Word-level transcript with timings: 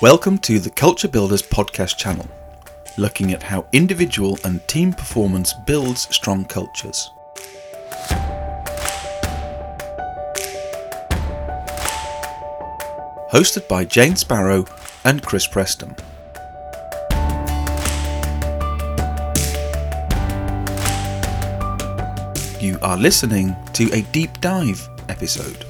Welcome 0.00 0.38
to 0.38 0.60
the 0.60 0.70
Culture 0.70 1.08
Builders 1.08 1.42
podcast 1.42 1.96
channel, 1.96 2.28
looking 2.98 3.32
at 3.32 3.42
how 3.42 3.66
individual 3.72 4.38
and 4.44 4.64
team 4.68 4.92
performance 4.92 5.52
builds 5.66 6.02
strong 6.14 6.44
cultures. 6.44 7.10
Hosted 13.32 13.66
by 13.66 13.84
Jane 13.84 14.14
Sparrow 14.14 14.66
and 15.04 15.20
Chris 15.20 15.48
Preston. 15.48 15.96
You 22.60 22.78
are 22.82 22.96
listening 22.96 23.56
to 23.72 23.92
a 23.92 24.02
deep 24.12 24.40
dive 24.40 24.88
episode. 25.08 25.67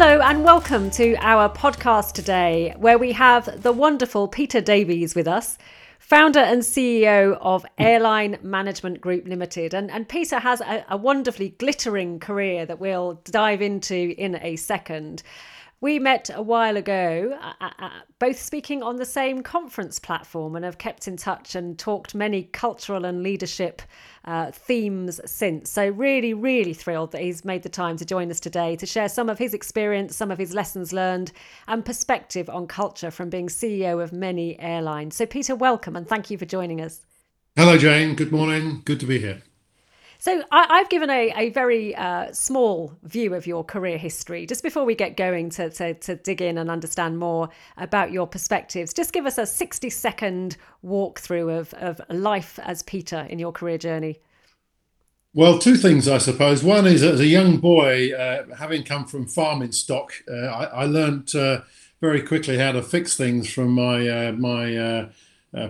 Hello, 0.00 0.20
and 0.20 0.44
welcome 0.44 0.92
to 0.92 1.16
our 1.16 1.48
podcast 1.48 2.12
today, 2.12 2.72
where 2.78 2.98
we 2.98 3.10
have 3.10 3.64
the 3.64 3.72
wonderful 3.72 4.28
Peter 4.28 4.60
Davies 4.60 5.16
with 5.16 5.26
us, 5.26 5.58
founder 5.98 6.38
and 6.38 6.62
CEO 6.62 7.36
of 7.40 7.66
Airline 7.78 8.38
Management 8.40 9.00
Group 9.00 9.26
Limited. 9.26 9.74
And, 9.74 9.90
and 9.90 10.08
Peter 10.08 10.38
has 10.38 10.60
a, 10.60 10.84
a 10.88 10.96
wonderfully 10.96 11.48
glittering 11.48 12.20
career 12.20 12.64
that 12.64 12.78
we'll 12.78 13.14
dive 13.24 13.60
into 13.60 14.14
in 14.16 14.38
a 14.40 14.54
second. 14.54 15.24
We 15.80 16.00
met 16.00 16.28
a 16.34 16.42
while 16.42 16.76
ago, 16.76 17.38
uh, 17.40 17.52
uh, 17.60 17.70
uh, 17.78 17.90
both 18.18 18.40
speaking 18.40 18.82
on 18.82 18.96
the 18.96 19.04
same 19.04 19.44
conference 19.44 20.00
platform 20.00 20.56
and 20.56 20.64
have 20.64 20.76
kept 20.76 21.06
in 21.06 21.16
touch 21.16 21.54
and 21.54 21.78
talked 21.78 22.16
many 22.16 22.44
cultural 22.44 23.04
and 23.04 23.22
leadership 23.22 23.82
uh, 24.24 24.50
themes 24.50 25.20
since. 25.24 25.70
So, 25.70 25.88
really, 25.90 26.34
really 26.34 26.74
thrilled 26.74 27.12
that 27.12 27.20
he's 27.20 27.44
made 27.44 27.62
the 27.62 27.68
time 27.68 27.96
to 27.98 28.04
join 28.04 28.28
us 28.28 28.40
today 28.40 28.74
to 28.74 28.86
share 28.86 29.08
some 29.08 29.28
of 29.28 29.38
his 29.38 29.54
experience, 29.54 30.16
some 30.16 30.32
of 30.32 30.38
his 30.38 30.52
lessons 30.52 30.92
learned, 30.92 31.30
and 31.68 31.84
perspective 31.84 32.50
on 32.50 32.66
culture 32.66 33.12
from 33.12 33.30
being 33.30 33.46
CEO 33.46 34.02
of 34.02 34.12
many 34.12 34.58
airlines. 34.58 35.14
So, 35.14 35.26
Peter, 35.26 35.54
welcome 35.54 35.94
and 35.94 36.08
thank 36.08 36.28
you 36.28 36.38
for 36.38 36.44
joining 36.44 36.80
us. 36.80 37.06
Hello, 37.54 37.78
Jane. 37.78 38.16
Good 38.16 38.32
morning. 38.32 38.82
Good 38.84 38.98
to 38.98 39.06
be 39.06 39.20
here. 39.20 39.42
So 40.20 40.42
I, 40.50 40.78
have 40.78 40.88
given 40.88 41.10
a, 41.10 41.32
a 41.36 41.50
very 41.50 41.94
uh, 41.94 42.32
small 42.32 42.92
view 43.04 43.34
of 43.34 43.46
your 43.46 43.62
career 43.62 43.96
history. 43.96 44.46
Just 44.46 44.64
before 44.64 44.84
we 44.84 44.96
get 44.96 45.16
going 45.16 45.48
to, 45.50 45.70
to, 45.70 45.94
to, 45.94 46.16
dig 46.16 46.42
in 46.42 46.58
and 46.58 46.68
understand 46.68 47.20
more 47.20 47.50
about 47.76 48.10
your 48.10 48.26
perspectives, 48.26 48.92
just 48.92 49.12
give 49.12 49.26
us 49.26 49.38
a 49.38 49.46
60 49.46 49.88
second 49.90 50.56
walkthrough 50.84 51.60
of, 51.60 51.72
of 51.74 52.00
life 52.10 52.58
as 52.64 52.82
Peter 52.82 53.28
in 53.30 53.38
your 53.38 53.52
career 53.52 53.78
journey. 53.78 54.18
Well, 55.34 55.56
two 55.56 55.76
things, 55.76 56.08
I 56.08 56.18
suppose. 56.18 56.64
One 56.64 56.84
is 56.84 57.04
as 57.04 57.20
a 57.20 57.26
young 57.26 57.58
boy, 57.58 58.12
uh, 58.12 58.56
having 58.56 58.82
come 58.82 59.04
from 59.04 59.28
farming 59.28 59.70
stock, 59.70 60.12
uh, 60.28 60.34
I, 60.34 60.64
I 60.64 60.84
learned 60.86 61.32
uh, 61.36 61.60
very 62.00 62.22
quickly 62.22 62.58
how 62.58 62.72
to 62.72 62.82
fix 62.82 63.16
things 63.16 63.48
from 63.48 63.70
my, 63.70 64.08
uh, 64.08 64.32
my 64.32 64.76
uh, 64.76 65.08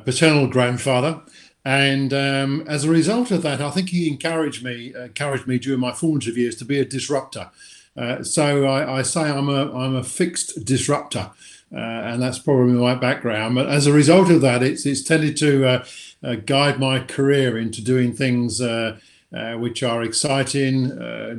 paternal 0.05 0.47
grandfather. 0.47 1.21
And 1.69 2.15
um, 2.15 2.65
as 2.67 2.85
a 2.85 2.89
result 2.89 3.31
of 3.31 3.43
that, 3.43 3.61
I 3.61 3.69
think 3.69 3.91
he 3.91 4.09
encouraged 4.09 4.65
me, 4.65 4.95
encouraged 4.95 5.47
me 5.47 5.59
during 5.59 5.81
my 5.81 5.93
formative 5.93 6.39
years 6.39 6.57
to 6.57 6.65
be 6.65 6.79
a 6.79 6.85
disruptor. 6.87 7.51
Uh, 7.95 8.25
so 8.25 8.65
I, 8.65 9.01
I, 9.01 9.03
say 9.03 9.21
I'm 9.21 9.51
a 9.51 9.71
I'm 9.77 9.95
a 9.95 10.03
fixed 10.03 10.65
disruptor, 10.65 11.31
uh, 11.71 11.77
and 11.77 12.23
that's 12.23 12.39
probably 12.39 12.73
my 12.73 12.95
background. 12.95 13.55
But 13.55 13.69
as 13.69 13.87
a 13.87 13.93
result 13.93 14.31
of 14.31 14.41
that, 14.41 14.63
it's 14.63 14.87
it's 14.87 15.03
tended 15.03 15.37
to 15.39 15.67
uh, 15.67 15.85
uh 16.23 16.37
guide 16.37 16.81
my 16.81 17.01
career 17.01 17.59
into 17.59 17.85
doing 17.85 18.15
things 18.15 18.63
uh, 18.63 18.99
uh, 19.37 19.57
which 19.57 19.83
are 19.83 20.03
exciting, 20.03 20.89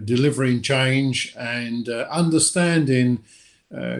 delivering 0.05 0.61
change, 0.61 1.33
and 1.39 1.89
understanding 1.89 3.23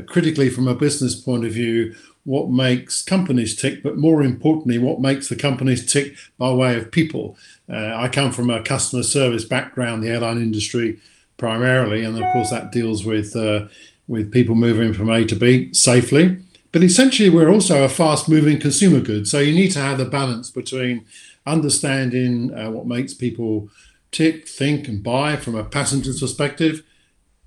critically 0.05 0.51
from 0.51 0.67
a 0.67 0.75
business 0.75 1.15
point 1.15 1.43
of 1.43 1.53
view 1.53 1.95
what 2.29 2.47
makes 2.47 3.01
companies 3.01 3.55
tick, 3.55 3.81
but 3.81 3.97
more 3.97 4.21
importantly, 4.21 4.77
what 4.77 5.01
makes 5.01 5.29
the 5.29 5.35
companies 5.35 5.91
tick 5.91 6.15
by 6.37 6.51
way 6.51 6.77
of 6.77 6.91
people. 6.91 7.35
Uh, 7.67 7.91
I 7.95 8.07
come 8.07 8.31
from 8.31 8.51
a 8.51 8.61
customer 8.61 9.01
service 9.01 9.43
background, 9.43 10.03
the 10.03 10.09
airline 10.09 10.37
industry 10.37 10.99
primarily, 11.37 12.03
and 12.03 12.15
of 12.15 12.31
course 12.31 12.51
that 12.51 12.71
deals 12.71 13.03
with 13.03 13.35
uh, 13.35 13.67
with 14.07 14.31
people 14.31 14.53
moving 14.53 14.93
from 14.93 15.09
A 15.09 15.25
to 15.25 15.35
B 15.35 15.73
safely. 15.73 16.37
But 16.71 16.83
essentially, 16.83 17.31
we're 17.31 17.49
also 17.49 17.83
a 17.83 17.89
fast-moving 17.89 18.59
consumer 18.59 18.99
good, 18.99 19.27
so 19.27 19.39
you 19.39 19.55
need 19.55 19.71
to 19.71 19.79
have 19.79 19.97
the 19.97 20.05
balance 20.05 20.51
between 20.51 21.05
understanding 21.47 22.53
uh, 22.53 22.69
what 22.69 22.85
makes 22.85 23.15
people 23.15 23.69
tick, 24.11 24.47
think, 24.47 24.87
and 24.87 25.01
buy 25.01 25.35
from 25.35 25.55
a 25.55 25.63
passenger's 25.63 26.19
perspective. 26.19 26.83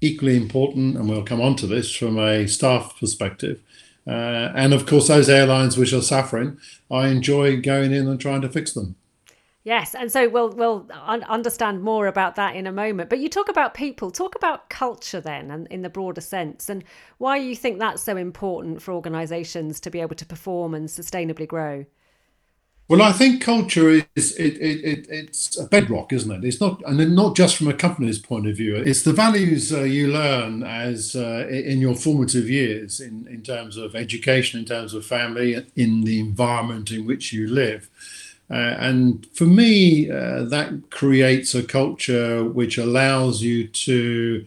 Equally 0.00 0.36
important, 0.36 0.96
and 0.96 1.08
we'll 1.08 1.22
come 1.22 1.40
on 1.40 1.54
to 1.54 1.68
this 1.68 1.94
from 1.94 2.18
a 2.18 2.48
staff 2.48 2.98
perspective 2.98 3.60
uh, 4.06 4.52
and 4.54 4.74
of 4.74 4.86
course, 4.86 5.08
those 5.08 5.28
airlines 5.28 5.76
which 5.76 5.92
are 5.92 6.02
suffering, 6.02 6.58
I 6.90 7.08
enjoy 7.08 7.60
going 7.60 7.92
in 7.92 8.08
and 8.08 8.20
trying 8.20 8.42
to 8.42 8.48
fix 8.48 8.72
them. 8.72 8.96
Yes, 9.64 9.94
and 9.94 10.10
so 10.10 10.28
we'll 10.28 10.50
we'll 10.50 10.88
un- 10.90 11.22
understand 11.24 11.82
more 11.82 12.08
about 12.08 12.34
that 12.34 12.56
in 12.56 12.66
a 12.66 12.72
moment. 12.72 13.08
But 13.08 13.20
you 13.20 13.28
talk 13.28 13.48
about 13.48 13.74
people, 13.74 14.10
talk 14.10 14.34
about 14.34 14.68
culture 14.68 15.20
then, 15.20 15.52
and 15.52 15.68
in 15.68 15.82
the 15.82 15.88
broader 15.88 16.20
sense, 16.20 16.68
and 16.68 16.82
why 17.18 17.36
you 17.36 17.54
think 17.54 17.78
that's 17.78 18.02
so 18.02 18.16
important 18.16 18.82
for 18.82 18.92
organisations 18.92 19.78
to 19.80 19.90
be 19.90 20.00
able 20.00 20.16
to 20.16 20.26
perform 20.26 20.74
and 20.74 20.88
sustainably 20.88 21.46
grow. 21.46 21.86
Well, 22.92 23.00
I 23.00 23.12
think 23.12 23.40
culture 23.40 23.88
is 23.88 24.36
it, 24.36 24.58
it, 24.58 24.84
it, 24.84 25.06
it's 25.08 25.58
a 25.58 25.66
bedrock, 25.66 26.12
isn't 26.12 26.30
it? 26.30 26.44
It's 26.46 26.60
not, 26.60 26.82
and 26.84 27.16
not 27.16 27.34
just 27.34 27.56
from 27.56 27.68
a 27.68 27.72
company's 27.72 28.18
point 28.18 28.46
of 28.46 28.54
view. 28.54 28.76
It's 28.76 29.00
the 29.00 29.14
values 29.14 29.72
uh, 29.72 29.84
you 29.84 30.08
learn 30.08 30.62
as 30.62 31.16
uh, 31.16 31.48
in 31.48 31.80
your 31.80 31.94
formative 31.94 32.50
years, 32.50 33.00
in 33.00 33.26
in 33.28 33.40
terms 33.40 33.78
of 33.78 33.96
education, 33.96 34.60
in 34.60 34.66
terms 34.66 34.92
of 34.92 35.06
family, 35.06 35.66
in 35.74 36.04
the 36.04 36.20
environment 36.20 36.90
in 36.90 37.06
which 37.06 37.32
you 37.32 37.46
live. 37.46 37.88
Uh, 38.50 38.76
and 38.88 39.26
for 39.32 39.46
me, 39.46 40.10
uh, 40.10 40.42
that 40.42 40.90
creates 40.90 41.54
a 41.54 41.62
culture 41.62 42.44
which 42.44 42.76
allows 42.76 43.40
you 43.40 43.68
to. 43.68 44.44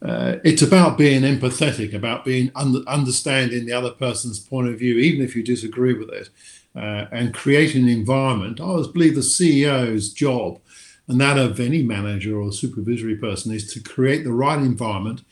Uh, 0.00 0.36
it's 0.44 0.62
about 0.62 0.96
being 0.96 1.22
empathetic, 1.22 1.94
about 1.94 2.24
being 2.24 2.52
un- 2.54 2.84
understanding 2.86 3.66
the 3.66 3.72
other 3.72 3.90
person's 3.90 4.38
point 4.38 4.68
of 4.68 4.78
view, 4.78 4.98
even 4.98 5.20
if 5.20 5.34
you 5.34 5.42
disagree 5.42 5.94
with 5.94 6.10
it 6.10 6.28
uh, 6.76 7.06
and 7.10 7.34
creating 7.34 7.84
an 7.84 7.88
environment. 7.88 8.60
I 8.60 8.64
always 8.64 8.88
believe 8.88 9.14
the 9.14 9.22
CEO's 9.22 10.12
job 10.12 10.60
and 11.08 11.20
that 11.20 11.38
of 11.38 11.60
any 11.60 11.82
manager 11.82 12.40
or 12.40 12.52
supervisory 12.52 13.16
person 13.16 13.52
is 13.52 13.72
to 13.72 13.80
create 13.80 14.24
the 14.24 14.32
right 14.32 14.58
environment 14.58 15.22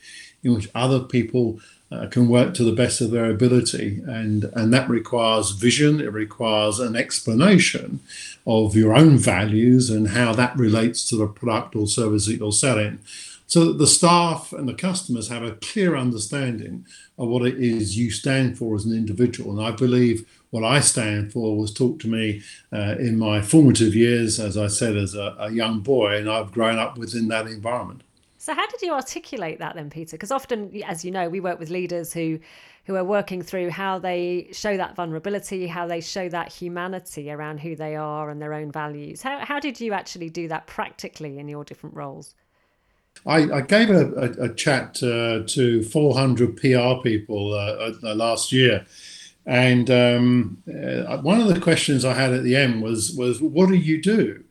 in 0.43 0.53
which 0.53 0.69
other 0.73 0.99
people 0.99 1.59
uh, 1.91 2.07
can 2.07 2.27
work 2.27 2.53
to 2.53 2.63
the 2.63 2.71
best 2.71 3.01
of 3.01 3.11
their 3.11 3.29
ability. 3.29 4.01
And 4.07 4.45
and 4.53 4.73
that 4.73 4.89
requires 4.89 5.51
vision 5.51 6.01
it 6.01 6.11
requires 6.11 6.79
an 6.79 6.95
explanation 6.95 7.99
of 8.47 8.75
your 8.75 8.95
own 8.95 9.17
values 9.17 9.89
and 9.89 10.09
how 10.09 10.33
that 10.33 10.57
relates 10.57 11.07
to 11.09 11.15
the 11.15 11.27
product 11.27 11.75
or 11.75 11.87
service 11.87 12.25
that 12.27 12.37
you're 12.37 12.51
selling. 12.51 12.99
So 13.47 13.65
that 13.65 13.77
the 13.77 13.87
staff 13.87 14.53
and 14.53 14.67
the 14.67 14.73
customers 14.73 15.27
have 15.27 15.43
a 15.43 15.51
clear 15.51 15.95
understanding 15.95 16.85
of 17.17 17.27
what 17.27 17.45
it 17.45 17.59
is 17.59 17.97
you 17.97 18.09
stand 18.09 18.57
for 18.57 18.75
as 18.75 18.85
an 18.85 18.93
individual. 18.93 19.51
And 19.51 19.61
i 19.61 19.71
believe 19.71 20.27
what 20.55 20.63
I 20.63 20.79
stand 20.79 21.33
for 21.33 21.57
was 21.57 21.73
taught 21.73 21.99
to 21.99 22.07
me 22.07 22.41
uh, 22.71 22.95
in 22.97 23.19
my 23.19 23.41
formative 23.41 23.93
years, 23.93 24.39
as 24.39 24.57
I 24.57 24.67
said, 24.67 24.95
as 24.95 25.13
a, 25.13 25.35
a 25.37 25.51
young 25.51 25.81
boy, 25.81 26.15
and 26.15 26.29
I've 26.29 26.53
grown 26.53 26.77
up 26.79 26.97
within 26.97 27.27
that 27.27 27.45
environment. 27.47 28.03
So, 28.37 28.53
how 28.53 28.65
did 28.67 28.81
you 28.81 28.93
articulate 28.93 29.59
that 29.59 29.75
then, 29.75 29.89
Peter? 29.89 30.15
Because 30.15 30.31
often, 30.31 30.81
as 30.83 31.03
you 31.03 31.11
know, 31.11 31.27
we 31.27 31.41
work 31.41 31.59
with 31.59 31.69
leaders 31.69 32.13
who 32.13 32.39
who 32.85 32.95
are 32.95 33.03
working 33.03 33.41
through 33.41 33.69
how 33.69 33.99
they 33.99 34.47
show 34.53 34.77
that 34.77 34.95
vulnerability, 34.95 35.67
how 35.67 35.87
they 35.87 35.99
show 35.99 36.29
that 36.29 36.53
humanity 36.53 37.31
around 37.31 37.57
who 37.59 37.75
they 37.75 37.97
are 37.97 38.29
and 38.29 38.41
their 38.41 38.53
own 38.53 38.71
values. 38.71 39.21
How 39.21 39.43
how 39.43 39.59
did 39.59 39.81
you 39.81 39.91
actually 39.91 40.29
do 40.29 40.47
that 40.47 40.67
practically 40.67 41.37
in 41.37 41.49
your 41.49 41.65
different 41.65 41.97
roles? 41.97 42.33
I, 43.25 43.37
I 43.51 43.61
gave 43.61 43.89
a, 43.89 44.05
a, 44.13 44.45
a 44.45 44.53
chat 44.53 45.01
uh, 45.01 45.43
to 45.47 45.83
400 45.83 46.57
PR 46.57 47.01
people 47.01 47.53
uh, 47.53 47.91
uh, 48.03 48.15
last 48.15 48.51
year, 48.51 48.85
and 49.45 49.91
um, 49.91 50.63
uh, 50.67 51.17
one 51.17 51.39
of 51.39 51.47
the 51.47 51.59
questions 51.59 52.03
I 52.03 52.13
had 52.13 52.33
at 52.33 52.43
the 52.43 52.55
end 52.55 52.81
was 52.81 53.15
was 53.15 53.41
what 53.41 53.69
do 53.69 53.75
you 53.75 54.01
do 54.01 54.43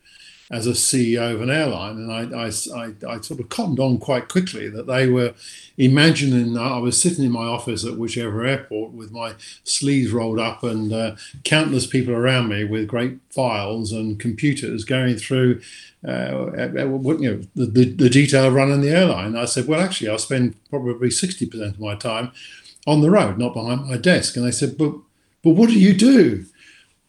as 0.51 0.67
a 0.67 0.73
CEO 0.73 1.35
of 1.35 1.41
an 1.41 1.51
airline? 1.51 1.97
And 1.97 2.13
I, 2.13 2.45
I, 2.45 2.47
I, 2.47 3.15
I 3.15 3.21
sort 3.21 3.41
of 3.41 3.49
cottoned 3.49 3.81
on 3.81 3.99
quite 3.99 4.29
quickly 4.29 4.69
that 4.69 4.87
they 4.87 5.09
were 5.09 5.35
imagining 5.77 6.53
that 6.53 6.61
I 6.61 6.79
was 6.79 7.01
sitting 7.01 7.25
in 7.25 7.33
my 7.33 7.47
office 7.47 7.85
at 7.85 7.99
whichever 7.99 8.45
airport 8.45 8.93
with 8.93 9.11
my 9.11 9.35
sleeves 9.65 10.13
rolled 10.13 10.39
up 10.39 10.63
and 10.63 10.93
uh, 10.93 11.17
countless 11.43 11.87
people 11.87 12.15
around 12.15 12.49
me 12.49 12.63
with 12.63 12.87
great 12.87 13.19
files 13.31 13.91
and 13.91 14.21
computers 14.21 14.85
going 14.85 15.17
through 15.17 15.61
uh, 16.07 16.51
you 16.55 17.31
know, 17.31 17.41
the, 17.57 17.67
the, 17.67 17.85
the 17.87 18.11
detail 18.11 18.51
running 18.51 18.83
the 18.83 18.91
airline. 18.91 19.37
I 19.37 19.47
said, 19.47 19.67
well, 19.67 19.81
actually, 19.81 20.11
I'll 20.11 20.19
spend 20.19 20.55
probably 20.69 21.09
60% 21.09 21.61
of 21.61 21.81
my 21.81 21.95
time 21.95 22.31
on 22.87 23.01
the 23.01 23.11
road, 23.11 23.39
not 23.39 23.55
behind 23.55 23.89
my 23.89 23.97
desk. 23.97 24.37
And 24.37 24.47
they 24.47 24.51
said, 24.51 24.77
but, 24.77 24.95
but 25.43 25.51
what 25.51 25.69
do 25.69 25.79
you 25.79 25.95
do? 25.95 26.47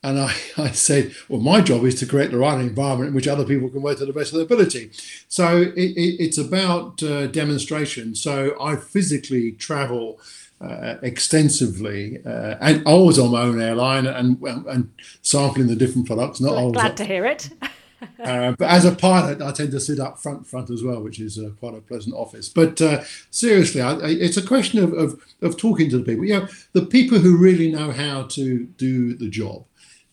And 0.03 0.19
I, 0.19 0.35
I 0.57 0.71
said, 0.71 1.13
well, 1.27 1.41
my 1.41 1.61
job 1.61 1.83
is 1.83 1.95
to 1.95 2.05
create 2.05 2.31
the 2.31 2.37
right 2.37 2.59
environment 2.59 3.09
in 3.09 3.15
which 3.15 3.27
other 3.27 3.45
people 3.45 3.69
can 3.69 3.81
work 3.81 3.97
to 3.97 4.05
the 4.05 4.13
best 4.13 4.31
of 4.31 4.37
their 4.37 4.45
ability. 4.45 4.91
So 5.27 5.57
it, 5.57 5.73
it, 5.75 6.23
it's 6.23 6.37
about 6.37 7.01
uh, 7.03 7.27
demonstration. 7.27 8.15
So 8.15 8.55
I 8.61 8.75
physically 8.75 9.53
travel 9.53 10.19
uh, 10.61 10.95
extensively 11.01 12.19
uh, 12.25 12.55
and 12.61 12.85
always 12.85 13.19
on 13.19 13.31
my 13.31 13.41
own 13.41 13.61
airline 13.61 14.05
and, 14.07 14.41
and 14.41 14.91
sampling 15.21 15.67
the 15.67 15.75
different 15.75 16.07
products. 16.07 16.39
Not 16.39 16.53
always 16.53 16.73
glad 16.73 16.97
to 16.97 17.05
hear 17.05 17.25
it. 17.25 17.49
uh, 18.23 18.51
but 18.53 18.69
as 18.69 18.85
a 18.85 18.93
pilot, 18.93 19.41
I 19.41 19.51
tend 19.51 19.71
to 19.71 19.79
sit 19.79 19.99
up 19.99 20.19
front 20.19 20.45
front 20.45 20.69
as 20.69 20.83
well, 20.83 21.01
which 21.01 21.19
is 21.19 21.37
uh, 21.37 21.49
quite 21.59 21.75
a 21.75 21.81
pleasant 21.81 22.15
office. 22.15 22.49
But 22.49 22.81
uh, 22.81 23.03
seriously, 23.31 23.81
I, 23.81 23.93
I, 23.93 24.07
it's 24.07 24.37
a 24.37 24.45
question 24.45 24.83
of, 24.83 24.93
of, 24.93 25.21
of 25.41 25.57
talking 25.57 25.89
to 25.89 25.97
the 25.97 26.03
people. 26.03 26.25
You 26.25 26.41
know, 26.41 26.47
the 26.73 26.85
people 26.85 27.19
who 27.19 27.37
really 27.37 27.71
know 27.71 27.91
how 27.91 28.23
to 28.23 28.65
do 28.65 29.15
the 29.15 29.29
job. 29.29 29.65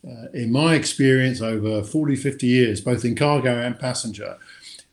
Uh, 0.04 0.26
in 0.34 0.50
my 0.50 0.74
experience 0.74 1.40
over 1.40 1.80
40, 1.84 2.16
50 2.16 2.44
years, 2.44 2.80
both 2.80 3.04
in 3.04 3.14
cargo 3.14 3.56
and 3.62 3.78
passenger, 3.78 4.36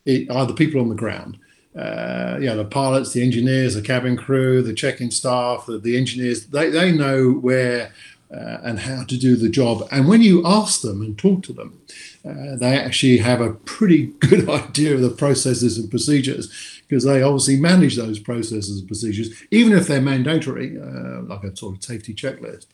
it 0.05 0.29
are 0.29 0.45
the 0.45 0.53
people 0.53 0.79
on 0.79 0.89
the 0.89 0.95
ground. 0.95 1.39
Uh, 1.75 2.37
know, 2.39 2.57
the 2.57 2.65
pilots, 2.65 3.13
the 3.13 3.23
engineers, 3.23 3.75
the 3.75 3.81
cabin 3.81 4.17
crew, 4.17 4.61
the 4.61 4.73
check-in 4.73 5.11
staff, 5.11 5.65
the, 5.65 5.77
the 5.77 5.97
engineers, 5.97 6.47
they, 6.47 6.69
they 6.69 6.91
know 6.91 7.31
where 7.31 7.93
uh, 8.31 8.57
and 8.63 8.79
how 8.79 9.03
to 9.03 9.17
do 9.17 9.35
the 9.35 9.49
job. 9.49 9.87
And 9.91 10.07
when 10.07 10.21
you 10.21 10.45
ask 10.45 10.81
them 10.81 11.01
and 11.01 11.17
talk 11.17 11.43
to 11.43 11.53
them, 11.53 11.81
uh, 12.23 12.55
they 12.57 12.77
actually 12.77 13.17
have 13.17 13.41
a 13.41 13.53
pretty 13.53 14.05
good 14.19 14.49
idea 14.49 14.93
of 14.95 15.01
the 15.01 15.09
processes 15.09 15.77
and 15.77 15.89
procedures 15.89 16.81
because 16.87 17.03
they 17.03 17.21
obviously 17.21 17.57
manage 17.57 17.95
those 17.95 18.19
processes 18.19 18.79
and 18.79 18.87
procedures, 18.87 19.29
even 19.51 19.73
if 19.73 19.87
they're 19.87 20.01
mandatory, 20.01 20.77
uh, 20.79 21.21
like 21.21 21.43
a 21.43 21.55
sort 21.55 21.75
of 21.75 21.83
safety 21.83 22.13
checklist. 22.13 22.65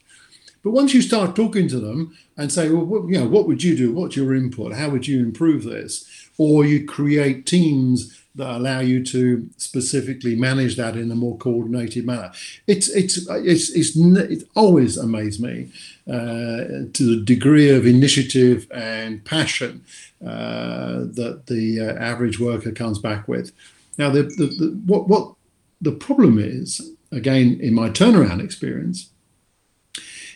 But 0.63 0.71
once 0.71 0.93
you 0.95 1.01
start 1.01 1.35
talking 1.35 1.67
to 1.67 1.79
them 1.79 2.17
and 2.37 2.51
say, 2.51 2.69
well, 2.69 2.85
what, 2.85 3.07
you 3.07 3.19
know, 3.19 3.27
what 3.27 3.45
would 3.45 3.63
you 3.63 3.77
do? 3.77 3.91
What's 3.91 4.15
your 4.15 4.33
input? 4.33 4.73
How 4.73 4.89
would 4.89 5.07
you 5.07 5.19
improve 5.19 5.63
this? 5.63 6.09
Or 6.37 6.65
you 6.65 6.85
create 6.85 7.45
teams 7.45 8.21
that 8.35 8.57
allow 8.57 8.81
you 8.81 9.03
to 9.05 9.49
specifically 9.57 10.35
manage 10.35 10.75
that 10.75 10.97
in 10.97 11.09
a 11.09 11.15
more 11.15 11.37
coordinated 11.37 12.05
manner. 12.05 12.31
It's 12.67 12.89
it's 12.89 13.27
it's 13.29 13.69
it's, 13.71 13.95
it's 13.95 14.43
always 14.55 14.97
amazed 14.97 15.41
me 15.41 15.71
uh, 16.07 16.91
to 16.91 17.03
the 17.15 17.21
degree 17.23 17.69
of 17.69 17.85
initiative 17.85 18.67
and 18.71 19.23
passion 19.23 19.85
uh, 20.21 21.05
that 21.19 21.43
the 21.47 21.79
uh, 21.79 21.93
average 21.93 22.39
worker 22.39 22.71
comes 22.71 22.99
back 22.99 23.27
with. 23.27 23.53
Now, 23.97 24.09
the, 24.09 24.23
the, 24.23 24.47
the 24.47 24.81
what 24.85 25.07
what 25.07 25.33
the 25.81 25.93
problem 25.93 26.37
is 26.37 26.91
again 27.11 27.57
in 27.61 27.73
my 27.73 27.89
turnaround 27.89 28.43
experience 28.43 29.09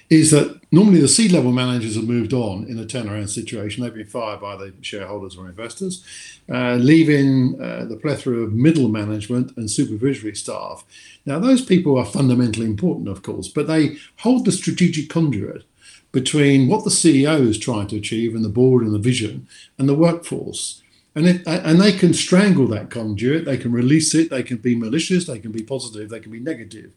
is 0.09 0.31
that 0.31 0.58
normally 0.71 1.01
the 1.01 1.07
C-level 1.07 1.51
managers 1.51 1.95
have 1.95 2.07
moved 2.07 2.33
on 2.33 2.65
in 2.65 2.79
a 2.79 2.85
turnaround 2.85 3.29
situation. 3.29 3.83
They've 3.83 3.93
been 3.93 4.05
fired 4.05 4.41
by 4.41 4.55
the 4.55 4.73
shareholders 4.81 5.35
or 5.35 5.47
investors, 5.47 6.03
uh, 6.49 6.75
leaving 6.75 7.59
uh, 7.61 7.85
the 7.85 7.97
plethora 7.97 8.37
of 8.37 8.53
middle 8.53 8.89
management 8.89 9.55
and 9.57 9.69
supervisory 9.69 10.35
staff. 10.35 10.83
Now, 11.25 11.39
those 11.39 11.63
people 11.63 11.97
are 11.97 12.05
fundamentally 12.05 12.65
important, 12.65 13.07
of 13.07 13.23
course, 13.23 13.47
but 13.47 13.67
they 13.67 13.97
hold 14.17 14.45
the 14.45 14.51
strategic 14.51 15.09
conduit 15.09 15.63
between 16.11 16.67
what 16.67 16.83
the 16.83 16.89
CEO 16.89 17.47
is 17.47 17.57
trying 17.57 17.87
to 17.87 17.97
achieve 17.97 18.35
and 18.35 18.43
the 18.43 18.49
board 18.49 18.83
and 18.83 18.93
the 18.93 18.99
vision 18.99 19.47
and 19.77 19.87
the 19.87 19.95
workforce. 19.95 20.81
And, 21.15 21.27
it, 21.27 21.41
and 21.45 21.81
they 21.81 21.91
can 21.91 22.13
strangle 22.13 22.67
that 22.67 22.89
conduit, 22.89 23.45
they 23.45 23.57
can 23.57 23.71
release 23.71 24.13
it, 24.15 24.29
they 24.29 24.43
can 24.43 24.57
be 24.57 24.75
malicious, 24.75 25.25
they 25.25 25.39
can 25.39 25.51
be 25.51 25.63
positive, 25.63 26.09
they 26.09 26.19
can 26.19 26.31
be 26.31 26.39
negative. 26.39 26.91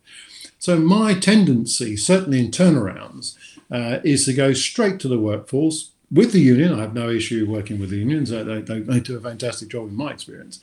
So 0.59 0.79
my 0.79 1.15
tendency, 1.15 1.97
certainly 1.97 2.39
in 2.39 2.53
turnarounds, 2.53 3.37
uh, 3.73 4.01
is 4.05 4.25
to 4.27 4.33
go 4.35 4.53
straight 4.53 5.01
to 5.01 5.09
the 5.09 5.19
workforce 5.19 5.91
with 6.11 6.33
the 6.33 6.41
union. 6.41 6.73
I 6.73 6.81
have 6.81 6.95
no 6.95 7.09
issue 7.09 7.47
working 7.49 7.81
with 7.81 7.91
the 7.91 7.97
unions. 7.97 8.31
They, 8.31 8.43
they, 8.43 8.81
they 8.81 9.01
do 9.01 9.17
a 9.17 9.21
fantastic 9.21 9.69
job 9.69 9.89
in 9.89 9.97
my 9.97 10.13
experience, 10.13 10.61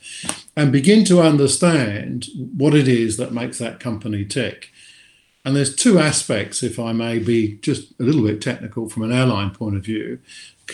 and 0.56 0.70
begin 0.70 1.04
to 1.06 1.20
understand 1.20 2.28
what 2.56 2.74
it 2.74 2.88
is 2.88 3.16
that 3.16 3.32
makes 3.32 3.58
that 3.58 3.80
company 3.80 4.24
tick. 4.24 4.70
And 5.44 5.56
there's 5.56 5.74
two 5.74 5.98
aspects, 5.98 6.62
if 6.62 6.78
I 6.78 6.92
may 6.92 7.18
be 7.18 7.58
just 7.62 7.92
a 7.98 8.02
little 8.02 8.22
bit 8.22 8.42
technical 8.42 8.88
from 8.88 9.02
an 9.02 9.12
airline 9.12 9.50
point 9.50 9.76
of 9.76 9.84
view. 9.84 10.18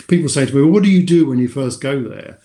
People 0.08 0.28
say 0.28 0.44
to 0.44 0.54
me, 0.54 0.60
well, 0.60 0.72
what 0.72 0.82
do 0.82 0.90
you 0.90 1.06
do 1.06 1.26
when 1.26 1.38
you 1.38 1.48
first 1.48 1.80
go 1.80 2.02
there? 2.02 2.38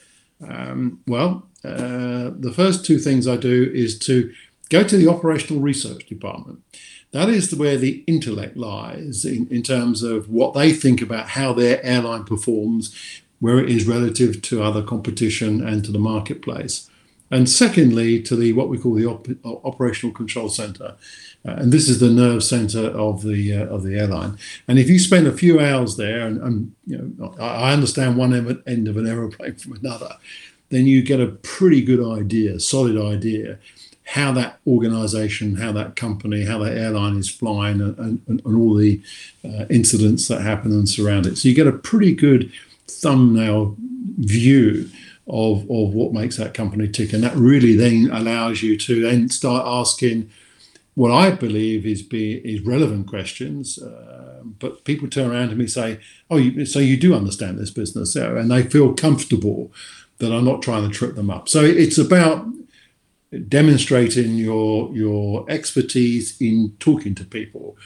Um, 0.47 1.01
well, 1.07 1.47
uh, 1.65 2.31
the 2.39 2.53
first 2.55 2.85
two 2.85 2.99
things 2.99 3.27
I 3.27 3.37
do 3.37 3.71
is 3.73 3.99
to 3.99 4.31
Go 4.71 4.85
to 4.85 4.95
the 4.95 5.09
operational 5.09 5.61
research 5.61 6.05
department. 6.05 6.63
That 7.11 7.29
is 7.29 7.53
where 7.53 7.77
the 7.77 8.03
intellect 8.07 8.55
lies 8.55 9.25
in, 9.25 9.47
in 9.49 9.63
terms 9.63 10.01
of 10.01 10.29
what 10.29 10.53
they 10.53 10.71
think 10.71 11.01
about 11.01 11.29
how 11.29 11.51
their 11.51 11.83
airline 11.83 12.23
performs, 12.23 12.95
where 13.39 13.59
it 13.59 13.69
is 13.69 13.87
relative 13.87 14.41
to 14.43 14.63
other 14.63 14.81
competition 14.81 15.65
and 15.65 15.83
to 15.83 15.91
the 15.91 15.99
marketplace. 15.99 16.89
And 17.29 17.49
secondly, 17.49 18.21
to 18.23 18.35
the 18.35 18.53
what 18.53 18.69
we 18.69 18.77
call 18.77 18.93
the 18.93 19.05
op- 19.05 19.27
operational 19.65 20.13
control 20.13 20.49
center, 20.49 20.95
uh, 21.45 21.51
and 21.51 21.71
this 21.71 21.89
is 21.89 21.99
the 21.99 22.09
nerve 22.09 22.43
center 22.43 22.87
of 22.87 23.23
the 23.23 23.55
uh, 23.55 23.65
of 23.65 23.83
the 23.83 23.97
airline. 23.97 24.37
And 24.67 24.77
if 24.77 24.89
you 24.89 24.99
spend 24.99 25.27
a 25.27 25.33
few 25.33 25.59
hours 25.59 25.95
there, 25.95 26.27
and, 26.27 26.41
and 26.41 26.75
you 26.85 27.15
know, 27.17 27.33
I 27.39 27.71
understand 27.71 28.17
one 28.17 28.61
end 28.67 28.87
of 28.87 28.97
an 28.97 29.07
aeroplane 29.07 29.55
from 29.57 29.73
another, 29.73 30.17
then 30.69 30.87
you 30.87 31.01
get 31.01 31.21
a 31.21 31.27
pretty 31.27 31.81
good 31.81 32.05
idea, 32.05 32.59
solid 32.59 32.97
idea 32.97 33.59
how 34.11 34.29
that 34.33 34.59
organization, 34.67 35.55
how 35.55 35.71
that 35.71 35.95
company, 35.95 36.43
how 36.43 36.57
that 36.57 36.77
airline 36.77 37.15
is 37.15 37.29
flying, 37.29 37.79
and, 37.79 37.97
and, 37.97 38.21
and 38.27 38.57
all 38.57 38.73
the 38.73 39.01
uh, 39.45 39.65
incidents 39.69 40.27
that 40.27 40.41
happen 40.41 40.73
and 40.73 40.89
surround 40.89 41.25
it. 41.25 41.37
So 41.37 41.47
you 41.47 41.55
get 41.55 41.65
a 41.65 41.71
pretty 41.71 42.13
good 42.13 42.51
thumbnail 42.87 43.77
view 44.17 44.89
of, 45.27 45.61
of 45.71 45.93
what 45.93 46.11
makes 46.11 46.35
that 46.35 46.53
company 46.53 46.89
tick. 46.89 47.13
And 47.13 47.23
that 47.23 47.35
really 47.37 47.73
then 47.73 48.09
allows 48.11 48.61
you 48.61 48.77
to 48.79 49.01
then 49.01 49.29
start 49.29 49.65
asking 49.65 50.29
what 50.95 51.11
I 51.11 51.31
believe 51.31 51.85
is 51.85 52.01
be 52.01 52.33
is 52.39 52.59
relevant 52.61 53.07
questions. 53.07 53.81
Uh, 53.81 54.41
but 54.59 54.83
people 54.83 55.07
turn 55.07 55.31
around 55.31 55.49
to 55.49 55.55
me 55.55 55.61
and 55.61 55.71
say, 55.71 55.99
"Oh, 56.29 56.35
you, 56.35 56.65
so 56.65 56.79
you 56.79 56.97
do 56.97 57.15
understand 57.15 57.57
this 57.57 57.71
business?" 57.71 58.13
And 58.17 58.51
they 58.51 58.63
feel 58.63 58.93
comfortable 58.93 59.71
that 60.17 60.33
I'm 60.33 60.43
not 60.43 60.61
trying 60.61 60.85
to 60.85 60.93
trip 60.93 61.15
them 61.15 61.29
up. 61.29 61.47
So 61.47 61.63
it's 61.63 61.97
about 61.97 62.45
demonstrating 63.47 64.35
your 64.35 64.93
your 64.93 65.45
expertise 65.49 66.39
in 66.41 66.75
talking 66.79 67.15
to 67.15 67.23
people. 67.23 67.77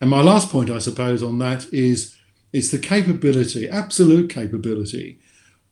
And 0.00 0.10
my 0.10 0.20
last 0.20 0.50
point, 0.50 0.70
I 0.70 0.78
suppose, 0.78 1.22
on 1.22 1.38
that 1.38 1.72
is 1.72 2.16
it's 2.52 2.70
the 2.70 2.78
capability, 2.78 3.68
absolute 3.68 4.30
capability, 4.30 5.18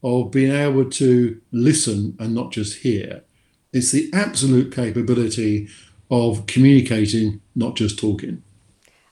of 0.02 0.30
being 0.30 0.52
able 0.52 0.90
to 0.90 1.40
listen 1.50 2.16
and 2.18 2.34
not 2.34 2.52
just 2.52 2.78
hear. 2.78 3.22
It's 3.72 3.90
the 3.90 4.10
absolute 4.12 4.72
capability 4.72 5.68
of 6.10 6.46
communicating, 6.46 7.40
not 7.54 7.74
just 7.76 7.98
talking. 7.98 8.42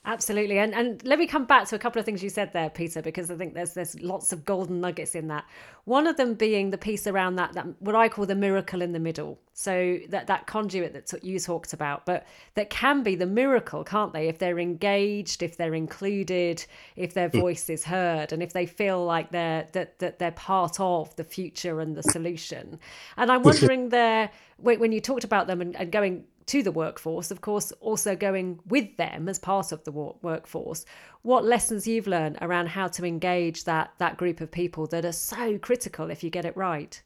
Absolutely. 0.04 0.58
And 0.58 0.74
and 0.74 1.04
let 1.04 1.16
me 1.16 1.28
come 1.28 1.44
back 1.44 1.68
to 1.68 1.76
a 1.76 1.78
couple 1.78 2.00
of 2.00 2.04
things 2.04 2.24
you 2.24 2.28
said 2.28 2.52
there, 2.52 2.68
Peter, 2.68 3.00
because 3.00 3.30
I 3.30 3.36
think 3.36 3.54
there's 3.54 3.74
there's 3.74 4.00
lots 4.00 4.32
of 4.32 4.44
golden 4.44 4.80
nuggets 4.80 5.14
in 5.14 5.28
that. 5.28 5.44
One 5.84 6.08
of 6.08 6.16
them 6.16 6.34
being 6.34 6.70
the 6.70 6.78
piece 6.78 7.06
around 7.06 7.36
that 7.36 7.52
that 7.52 7.80
what 7.80 7.94
I 7.94 8.08
call 8.08 8.26
the 8.26 8.34
miracle 8.34 8.82
in 8.82 8.92
the 8.92 8.98
middle. 8.98 9.38
So 9.54 9.98
that 10.08 10.26
that 10.26 10.48
conduit 10.48 10.92
that 10.94 11.22
you 11.22 11.38
talked 11.38 11.72
about, 11.72 12.04
but 12.04 12.26
that 12.54 12.68
can 12.68 13.04
be 13.04 13.14
the 13.14 13.26
miracle, 13.26 13.84
can't 13.84 14.12
they? 14.12 14.26
If 14.26 14.38
they're 14.38 14.58
engaged, 14.58 15.40
if 15.40 15.56
they're 15.56 15.74
included, 15.74 16.64
if 16.96 17.14
their 17.14 17.28
hmm. 17.28 17.38
voice 17.38 17.70
is 17.70 17.84
heard, 17.84 18.32
and 18.32 18.42
if 18.42 18.52
they 18.52 18.66
feel 18.66 19.04
like 19.04 19.30
they're 19.30 19.68
that 19.70 20.00
that 20.00 20.18
they're 20.18 20.32
part 20.32 20.80
of 20.80 21.14
the 21.14 21.24
future 21.24 21.80
and 21.80 21.94
the 21.96 22.02
solution. 22.02 22.80
And 23.16 23.30
I'm 23.30 23.44
wondering 23.44 23.90
there 23.90 24.30
when 24.58 24.90
you 24.90 25.00
talked 25.00 25.24
about 25.24 25.46
them 25.46 25.60
and, 25.60 25.76
and 25.76 25.92
going 25.92 26.24
to 26.46 26.62
the 26.62 26.72
workforce, 26.72 27.30
of 27.30 27.40
course, 27.40 27.72
also 27.80 28.16
going 28.16 28.60
with 28.66 28.96
them 28.96 29.28
as 29.28 29.38
part 29.38 29.72
of 29.72 29.84
the 29.84 29.92
workforce. 29.92 30.84
What 31.22 31.44
lessons 31.44 31.86
you've 31.86 32.06
learned 32.06 32.38
around 32.40 32.68
how 32.68 32.88
to 32.88 33.04
engage 33.04 33.64
that 33.64 33.92
that 33.98 34.16
group 34.16 34.40
of 34.40 34.50
people 34.50 34.86
that 34.88 35.04
are 35.04 35.12
so 35.12 35.58
critical 35.58 36.10
if 36.10 36.24
you 36.24 36.30
get 36.30 36.44
it 36.44 36.56
right? 36.56 37.00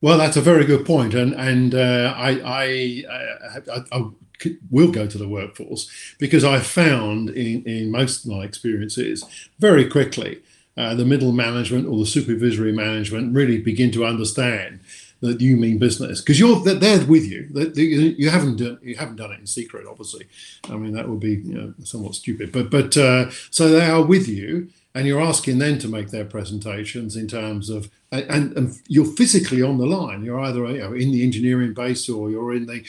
Well, 0.00 0.18
that's 0.18 0.36
a 0.36 0.42
very 0.42 0.64
good 0.64 0.84
point, 0.84 1.14
and 1.14 1.32
and 1.34 1.74
uh, 1.74 2.14
I 2.16 2.30
I, 2.44 3.04
I, 3.72 3.80
I, 3.90 4.10
will 4.70 4.90
go 4.90 5.06
to 5.06 5.16
the 5.16 5.28
workforce 5.28 5.90
because 6.18 6.44
I 6.44 6.58
found 6.60 7.30
in 7.30 7.62
in 7.64 7.90
most 7.90 8.24
of 8.24 8.30
my 8.30 8.44
experiences 8.44 9.24
very 9.58 9.88
quickly 9.88 10.42
uh, 10.76 10.94
the 10.94 11.04
middle 11.04 11.32
management 11.32 11.86
or 11.86 11.98
the 11.98 12.06
supervisory 12.06 12.72
management 12.72 13.34
really 13.34 13.58
begin 13.58 13.90
to 13.92 14.04
understand 14.04 14.80
that 15.24 15.40
you 15.40 15.56
mean 15.56 15.78
business 15.78 16.20
because 16.20 16.38
you're 16.38 16.60
they're 16.60 17.04
with 17.06 17.24
you. 17.24 17.48
You 17.74 18.28
haven't 18.30 18.56
done 18.56 18.78
you 18.82 18.96
haven't 18.96 19.16
done 19.16 19.32
it 19.32 19.40
in 19.40 19.46
secret, 19.46 19.86
obviously. 19.88 20.26
I 20.68 20.76
mean 20.76 20.92
that 20.92 21.08
would 21.08 21.20
be 21.20 21.36
you 21.36 21.54
know, 21.54 21.74
somewhat 21.82 22.14
stupid, 22.14 22.52
but 22.52 22.70
but 22.70 22.96
uh, 22.96 23.30
so 23.50 23.68
they 23.68 23.86
are 23.86 24.04
with 24.04 24.28
you, 24.28 24.68
and 24.94 25.06
you're 25.06 25.22
asking 25.22 25.58
them 25.58 25.78
to 25.78 25.88
make 25.88 26.10
their 26.10 26.26
presentations 26.26 27.16
in 27.16 27.26
terms 27.26 27.70
of 27.70 27.90
and, 28.12 28.56
and 28.56 28.80
you're 28.86 29.04
physically 29.04 29.60
on 29.60 29.78
the 29.78 29.86
line 29.86 30.24
you're 30.24 30.38
either 30.38 30.66
you 30.66 30.78
know, 30.78 30.92
in 30.92 31.10
the 31.10 31.24
engineering 31.24 31.74
base 31.74 32.08
or 32.08 32.30
you're 32.30 32.54
in 32.54 32.66
the 32.66 32.84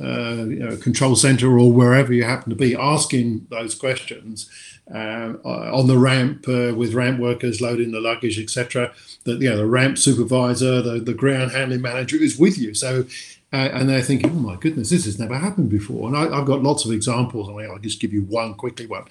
uh, 0.00 0.44
you 0.44 0.60
know, 0.60 0.76
control 0.76 1.16
center 1.16 1.58
or 1.58 1.72
wherever 1.72 2.12
you 2.12 2.22
happen 2.22 2.50
to 2.50 2.56
be 2.56 2.76
asking 2.76 3.46
those 3.50 3.74
questions 3.74 4.48
uh, 4.94 5.34
on 5.44 5.86
the 5.86 5.98
ramp 5.98 6.46
uh, 6.48 6.72
with 6.74 6.94
ramp 6.94 7.18
workers 7.20 7.60
loading 7.60 7.92
the 7.92 8.00
luggage 8.00 8.38
etc 8.38 8.92
that 9.24 9.40
you 9.40 9.48
know 9.48 9.56
the 9.56 9.66
ramp 9.66 9.98
supervisor 9.98 10.80
the, 10.82 10.98
the 10.98 11.14
ground 11.14 11.50
handling 11.52 11.82
manager 11.82 12.16
is 12.16 12.38
with 12.38 12.58
you 12.58 12.74
so 12.74 13.04
uh, 13.50 13.70
and 13.72 13.88
they're 13.88 14.02
thinking, 14.02 14.30
oh 14.30 14.34
my 14.34 14.56
goodness, 14.56 14.90
this 14.90 15.06
has 15.06 15.18
never 15.18 15.34
happened 15.34 15.70
before. 15.70 16.06
And 16.08 16.16
I, 16.16 16.36
have 16.36 16.46
got 16.46 16.62
lots 16.62 16.84
of 16.84 16.92
examples. 16.92 17.48
I 17.48 17.52
mean, 17.52 17.70
I'll 17.70 17.78
just 17.78 17.98
give 17.98 18.12
you 18.12 18.22
one 18.22 18.54
quickly 18.54 18.86
one. 18.86 19.04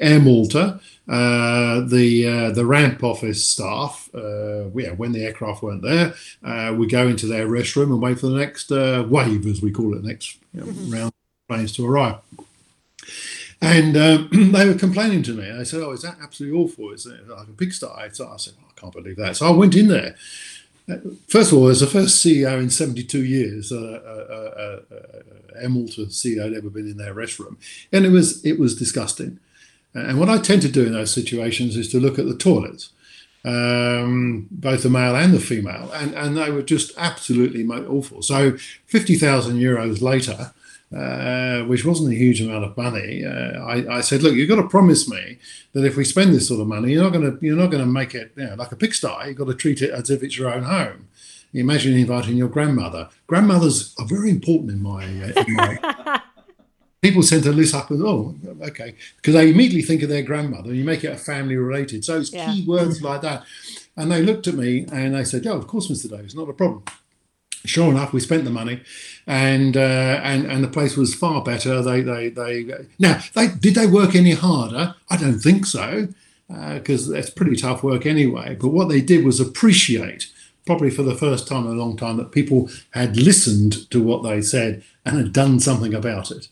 Air 0.00 0.20
Malta, 0.20 0.80
uh, 1.06 1.80
the 1.80 2.26
uh, 2.26 2.50
the 2.52 2.64
ramp 2.64 3.04
office 3.04 3.44
staff, 3.44 4.08
uh, 4.14 4.70
yeah, 4.70 4.92
when 4.92 5.12
the 5.12 5.24
aircraft 5.24 5.62
weren't 5.62 5.82
there, 5.82 6.14
uh, 6.42 6.72
we 6.74 6.86
go 6.86 7.06
into 7.06 7.26
their 7.26 7.46
restroom 7.46 7.92
and 7.92 8.00
wait 8.00 8.18
for 8.18 8.28
the 8.28 8.38
next 8.38 8.72
uh, 8.72 9.04
wave, 9.06 9.46
as 9.46 9.60
we 9.60 9.70
call 9.70 9.94
it, 9.94 10.02
next 10.02 10.38
you 10.54 10.60
know, 10.60 10.66
mm-hmm. 10.66 10.90
round 10.90 11.12
planes 11.46 11.72
to 11.72 11.86
arrive. 11.86 12.16
And 13.60 13.96
um, 13.96 14.28
they 14.52 14.66
were 14.66 14.74
complaining 14.74 15.22
to 15.24 15.32
me. 15.32 15.50
I 15.50 15.62
said, 15.62 15.80
"Oh, 15.80 15.92
is 15.92 16.02
that 16.02 16.16
absolutely 16.22 16.58
awful? 16.58 16.90
Is 16.90 17.06
it 17.06 17.28
like 17.28 17.48
a 17.48 17.52
pigsty?" 17.52 17.86
I 17.86 18.08
said, 18.08 18.26
oh, 18.28 18.34
"I 18.34 18.80
can't 18.80 18.92
believe 18.92 19.16
that." 19.16 19.36
So 19.36 19.46
I 19.46 19.50
went 19.50 19.74
in 19.74 19.88
there 19.88 20.16
First 21.28 21.52
of 21.52 21.58
all, 21.58 21.68
as 21.68 21.80
the 21.80 21.86
first 21.86 22.24
CEO 22.24 22.60
in 22.60 22.68
72 22.68 23.24
years, 23.24 23.72
uh, 23.72 23.76
uh, 23.76 24.94
uh, 24.94 25.60
Air 25.62 25.68
Malta 25.70 26.02
CEO 26.06 26.44
had 26.44 26.52
ever 26.52 26.68
been 26.68 26.86
in 26.86 26.98
their 26.98 27.14
restroom, 27.14 27.56
and 27.90 28.04
it 28.04 28.10
was 28.10 28.44
it 28.44 28.58
was 28.58 28.74
disgusting. 28.74 29.40
And 29.94 30.18
what 30.18 30.28
I 30.28 30.38
tend 30.38 30.60
to 30.62 30.68
do 30.68 30.84
in 30.84 30.92
those 30.92 31.14
situations 31.14 31.76
is 31.76 31.90
to 31.92 32.00
look 32.00 32.18
at 32.18 32.26
the 32.26 32.36
toilets, 32.36 32.90
um, 33.44 34.48
both 34.50 34.82
the 34.82 34.90
male 34.90 35.16
and 35.16 35.32
the 35.32 35.40
female, 35.40 35.90
and 35.94 36.14
and 36.14 36.36
they 36.36 36.50
were 36.50 36.62
just 36.62 36.92
absolutely 36.98 37.66
awful. 37.66 38.20
So 38.20 38.58
50,000 38.86 39.56
euros 39.56 40.02
later, 40.02 40.52
uh, 40.94 41.64
which 41.64 41.84
wasn't 41.84 42.12
a 42.12 42.14
huge 42.14 42.40
amount 42.40 42.64
of 42.64 42.76
money. 42.76 43.24
Uh, 43.24 43.60
I, 43.64 43.96
I, 43.96 44.00
said, 44.00 44.22
"Look, 44.22 44.34
you've 44.34 44.48
got 44.48 44.56
to 44.56 44.68
promise 44.68 45.08
me 45.08 45.38
that 45.72 45.84
if 45.84 45.96
we 45.96 46.04
spend 46.04 46.34
this 46.34 46.48
sort 46.48 46.60
of 46.60 46.68
money, 46.68 46.92
you're 46.92 47.02
not 47.02 47.12
going 47.12 47.30
to 47.30 47.44
you're 47.44 47.56
not 47.56 47.70
going 47.70 47.82
to 47.82 47.90
make 47.90 48.14
it 48.14 48.32
you 48.36 48.44
know, 48.44 48.54
like 48.54 48.70
a 48.72 48.76
pigsty. 48.76 49.08
You've 49.26 49.36
got 49.36 49.46
to 49.46 49.54
treat 49.54 49.82
it 49.82 49.90
as 49.90 50.10
if 50.10 50.22
it's 50.22 50.38
your 50.38 50.52
own 50.52 50.62
home." 50.62 51.08
Imagine 51.52 51.96
inviting 51.96 52.36
your 52.36 52.48
grandmother. 52.48 53.08
Grandmothers 53.28 53.94
are 53.98 54.06
very 54.06 54.30
important 54.30 54.72
in 54.72 54.82
my. 54.82 55.04
Uh, 55.04 55.44
in 55.46 55.54
my 55.54 56.20
people 57.02 57.22
tend 57.22 57.42
to 57.44 57.52
list 57.52 57.74
up 57.74 57.90
and 57.90 58.02
oh, 58.02 58.34
okay, 58.62 58.94
because 59.16 59.34
they 59.34 59.50
immediately 59.50 59.82
think 59.82 60.02
of 60.02 60.08
their 60.08 60.22
grandmother. 60.22 60.72
You 60.72 60.84
make 60.84 61.04
it 61.04 61.12
a 61.12 61.16
family 61.16 61.56
related, 61.56 62.04
so 62.04 62.18
it's 62.18 62.32
yeah. 62.32 62.52
key 62.52 62.64
words 62.66 63.02
like 63.02 63.20
that. 63.22 63.44
And 63.96 64.10
they 64.10 64.22
looked 64.22 64.46
at 64.46 64.54
me 64.54 64.86
and 64.92 65.14
they 65.14 65.24
said, 65.24 65.44
"Yeah, 65.44 65.52
of 65.52 65.66
course, 65.66 65.88
Mr. 65.88 66.08
Davies, 66.10 66.34
not 66.34 66.48
a 66.48 66.52
problem." 66.52 66.84
sure 67.64 67.90
enough, 67.90 68.12
we 68.12 68.20
spent 68.20 68.44
the 68.44 68.50
money, 68.50 68.82
and 69.26 69.76
uh, 69.76 70.20
and 70.22 70.46
and 70.46 70.62
the 70.62 70.68
place 70.68 70.96
was 70.96 71.14
far 71.14 71.42
better. 71.42 71.82
They 71.82 72.00
they 72.02 72.28
they 72.28 72.66
now 72.98 73.20
they 73.34 73.48
did 73.48 73.74
they 73.74 73.86
work 73.86 74.14
any 74.14 74.32
harder? 74.32 74.94
I 75.08 75.16
don't 75.16 75.38
think 75.38 75.66
so, 75.66 76.08
because 76.48 77.10
uh, 77.10 77.14
it's 77.14 77.30
pretty 77.30 77.56
tough 77.56 77.82
work 77.82 78.06
anyway. 78.06 78.56
But 78.60 78.68
what 78.68 78.88
they 78.88 79.00
did 79.00 79.24
was 79.24 79.40
appreciate, 79.40 80.30
probably 80.66 80.90
for 80.90 81.02
the 81.02 81.14
first 81.16 81.48
time 81.48 81.66
in 81.66 81.72
a 81.72 81.80
long 81.80 81.96
time, 81.96 82.16
that 82.18 82.32
people 82.32 82.68
had 82.90 83.16
listened 83.16 83.90
to 83.90 84.02
what 84.02 84.22
they 84.22 84.42
said 84.42 84.82
and 85.04 85.16
had 85.16 85.32
done 85.32 85.60
something 85.60 85.94
about 85.94 86.30
it. 86.30 86.48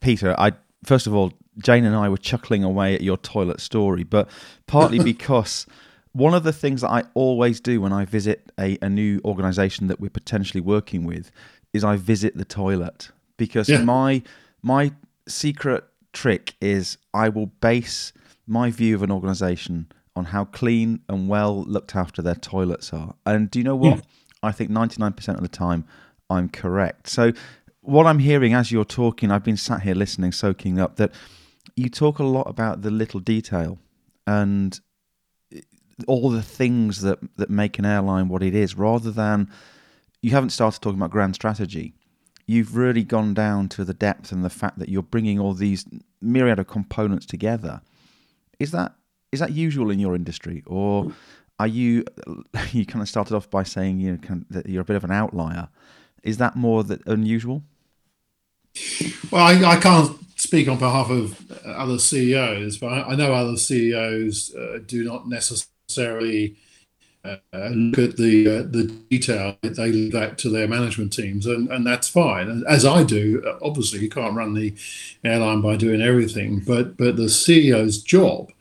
Peter, 0.00 0.34
I 0.38 0.52
first 0.84 1.06
of 1.06 1.14
all, 1.14 1.32
Jane 1.58 1.84
and 1.84 1.96
I 1.96 2.08
were 2.08 2.16
chuckling 2.16 2.64
away 2.64 2.94
at 2.94 3.02
your 3.02 3.16
toilet 3.18 3.60
story, 3.60 4.04
but 4.04 4.28
partly 4.66 4.98
because 5.04 5.66
one 6.16 6.32
of 6.32 6.44
the 6.44 6.52
things 6.52 6.80
that 6.80 6.88
I 6.88 7.04
always 7.12 7.60
do 7.60 7.82
when 7.82 7.92
I 7.92 8.06
visit 8.06 8.50
a, 8.58 8.78
a 8.80 8.88
new 8.88 9.20
organization 9.22 9.88
that 9.88 10.00
we're 10.00 10.08
potentially 10.08 10.62
working 10.62 11.04
with 11.04 11.30
is 11.74 11.84
I 11.84 11.96
visit 11.96 12.38
the 12.38 12.44
toilet 12.44 13.10
because 13.36 13.68
yeah. 13.68 13.82
my 13.82 14.22
my 14.62 14.92
secret 15.28 15.84
trick 16.14 16.54
is 16.58 16.96
I 17.12 17.28
will 17.28 17.46
base 17.46 18.14
my 18.46 18.70
view 18.70 18.94
of 18.94 19.02
an 19.02 19.10
organization 19.10 19.92
on 20.14 20.26
how 20.26 20.46
clean 20.46 21.00
and 21.10 21.28
well 21.28 21.64
looked 21.64 21.94
after 21.94 22.22
their 22.22 22.34
toilets 22.34 22.94
are. 22.94 23.14
And 23.26 23.50
do 23.50 23.58
you 23.58 23.64
know 23.64 23.76
what? 23.76 23.96
Yeah. 23.96 24.02
I 24.42 24.52
think 24.52 24.70
99% 24.70 25.28
of 25.34 25.42
the 25.42 25.48
time 25.48 25.84
I'm 26.30 26.48
correct. 26.48 27.08
So 27.08 27.32
what 27.82 28.06
I'm 28.06 28.20
hearing 28.20 28.54
as 28.54 28.72
you're 28.72 28.86
talking, 28.86 29.30
I've 29.30 29.44
been 29.44 29.58
sat 29.58 29.82
here 29.82 29.94
listening, 29.94 30.32
soaking 30.32 30.80
up 30.80 30.96
that 30.96 31.12
you 31.74 31.90
talk 31.90 32.18
a 32.18 32.24
lot 32.24 32.48
about 32.48 32.80
the 32.80 32.90
little 32.90 33.20
detail 33.20 33.78
and 34.26 34.80
all 36.06 36.30
the 36.30 36.42
things 36.42 37.00
that 37.02 37.18
that 37.36 37.50
make 37.50 37.78
an 37.78 37.86
airline 37.86 38.28
what 38.28 38.42
it 38.42 38.54
is, 38.54 38.74
rather 38.74 39.10
than 39.10 39.50
you 40.22 40.30
haven't 40.30 40.50
started 40.50 40.80
talking 40.80 40.98
about 40.98 41.10
grand 41.10 41.34
strategy. 41.34 41.94
You've 42.46 42.76
really 42.76 43.02
gone 43.02 43.34
down 43.34 43.68
to 43.70 43.84
the 43.84 43.94
depth 43.94 44.30
and 44.30 44.44
the 44.44 44.50
fact 44.50 44.78
that 44.78 44.88
you're 44.88 45.02
bringing 45.02 45.40
all 45.40 45.52
these 45.52 45.84
myriad 46.20 46.58
of 46.58 46.68
components 46.68 47.26
together. 47.26 47.80
Is 48.58 48.70
that 48.70 48.94
is 49.32 49.40
that 49.40 49.52
usual 49.52 49.90
in 49.90 49.98
your 49.98 50.14
industry, 50.14 50.62
or 50.66 51.12
are 51.58 51.66
you 51.66 52.04
you 52.72 52.86
kind 52.86 53.02
of 53.02 53.08
started 53.08 53.34
off 53.34 53.50
by 53.50 53.62
saying 53.62 54.00
you 54.00 54.12
know, 54.12 54.42
that 54.50 54.68
you're 54.68 54.82
a 54.82 54.84
bit 54.84 54.96
of 54.96 55.04
an 55.04 55.10
outlier? 55.10 55.68
Is 56.22 56.38
that 56.38 56.56
more 56.56 56.82
that 56.84 57.06
unusual? 57.06 57.62
Well, 59.30 59.46
I, 59.46 59.64
I, 59.64 59.76
can't 59.76 60.18
speak 60.38 60.68
on 60.68 60.78
behalf 60.78 61.08
of 61.08 61.50
other 61.64 61.98
CEOs, 61.98 62.76
but 62.76 62.88
I, 62.88 63.12
I 63.12 63.14
know 63.14 63.32
other 63.32 63.56
CEOs 63.56 64.54
uh, 64.54 64.80
do 64.84 65.02
not 65.02 65.28
necessarily 65.28 65.75
necessarily 65.88 66.56
uh, 67.24 67.36
look 67.70 68.10
at 68.10 68.16
the 68.16 68.46
uh, 68.46 68.62
the 68.62 68.84
detail. 69.10 69.56
They 69.62 69.90
leave 69.90 70.12
that 70.12 70.38
to 70.38 70.50
their 70.50 70.68
management 70.68 71.12
teams, 71.12 71.46
and, 71.46 71.68
and 71.70 71.86
that's 71.86 72.08
fine. 72.08 72.64
As 72.68 72.84
I 72.84 73.02
do, 73.02 73.42
obviously, 73.62 74.00
you 74.00 74.08
can't 74.08 74.36
run 74.36 74.54
the 74.54 74.74
airline 75.24 75.60
by 75.60 75.76
doing 75.76 76.00
everything, 76.00 76.60
but 76.60 76.96
but 76.96 77.16
the 77.16 77.24
CEO's 77.24 78.02
job 78.02 78.52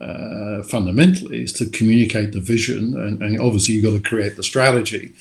uh, 0.00 0.62
fundamentally 0.64 1.42
is 1.42 1.52
to 1.54 1.66
communicate 1.66 2.32
the 2.32 2.40
vision, 2.40 3.00
and, 3.00 3.22
and 3.22 3.40
obviously 3.40 3.74
you've 3.74 3.84
got 3.84 3.92
to 3.92 4.08
create 4.08 4.34
the 4.34 4.42
strategy. 4.42 5.12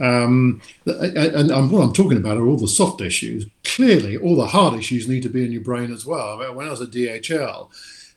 Um, 0.00 0.60
and, 0.86 1.50
and, 1.52 1.70
what 1.70 1.82
I'm 1.82 1.92
talking 1.92 2.18
about 2.18 2.38
are 2.38 2.46
all 2.46 2.56
the 2.56 2.66
soft 2.66 3.00
issues. 3.00 3.46
Clearly, 3.62 4.16
all 4.16 4.34
the 4.34 4.48
hard 4.48 4.74
issues 4.74 5.06
need 5.06 5.22
to 5.22 5.28
be 5.28 5.44
in 5.44 5.52
your 5.52 5.62
brain 5.62 5.92
as 5.92 6.04
well. 6.04 6.38
When 6.54 6.66
I 6.66 6.70
was 6.70 6.80
at 6.80 6.90
DHL 6.90 7.70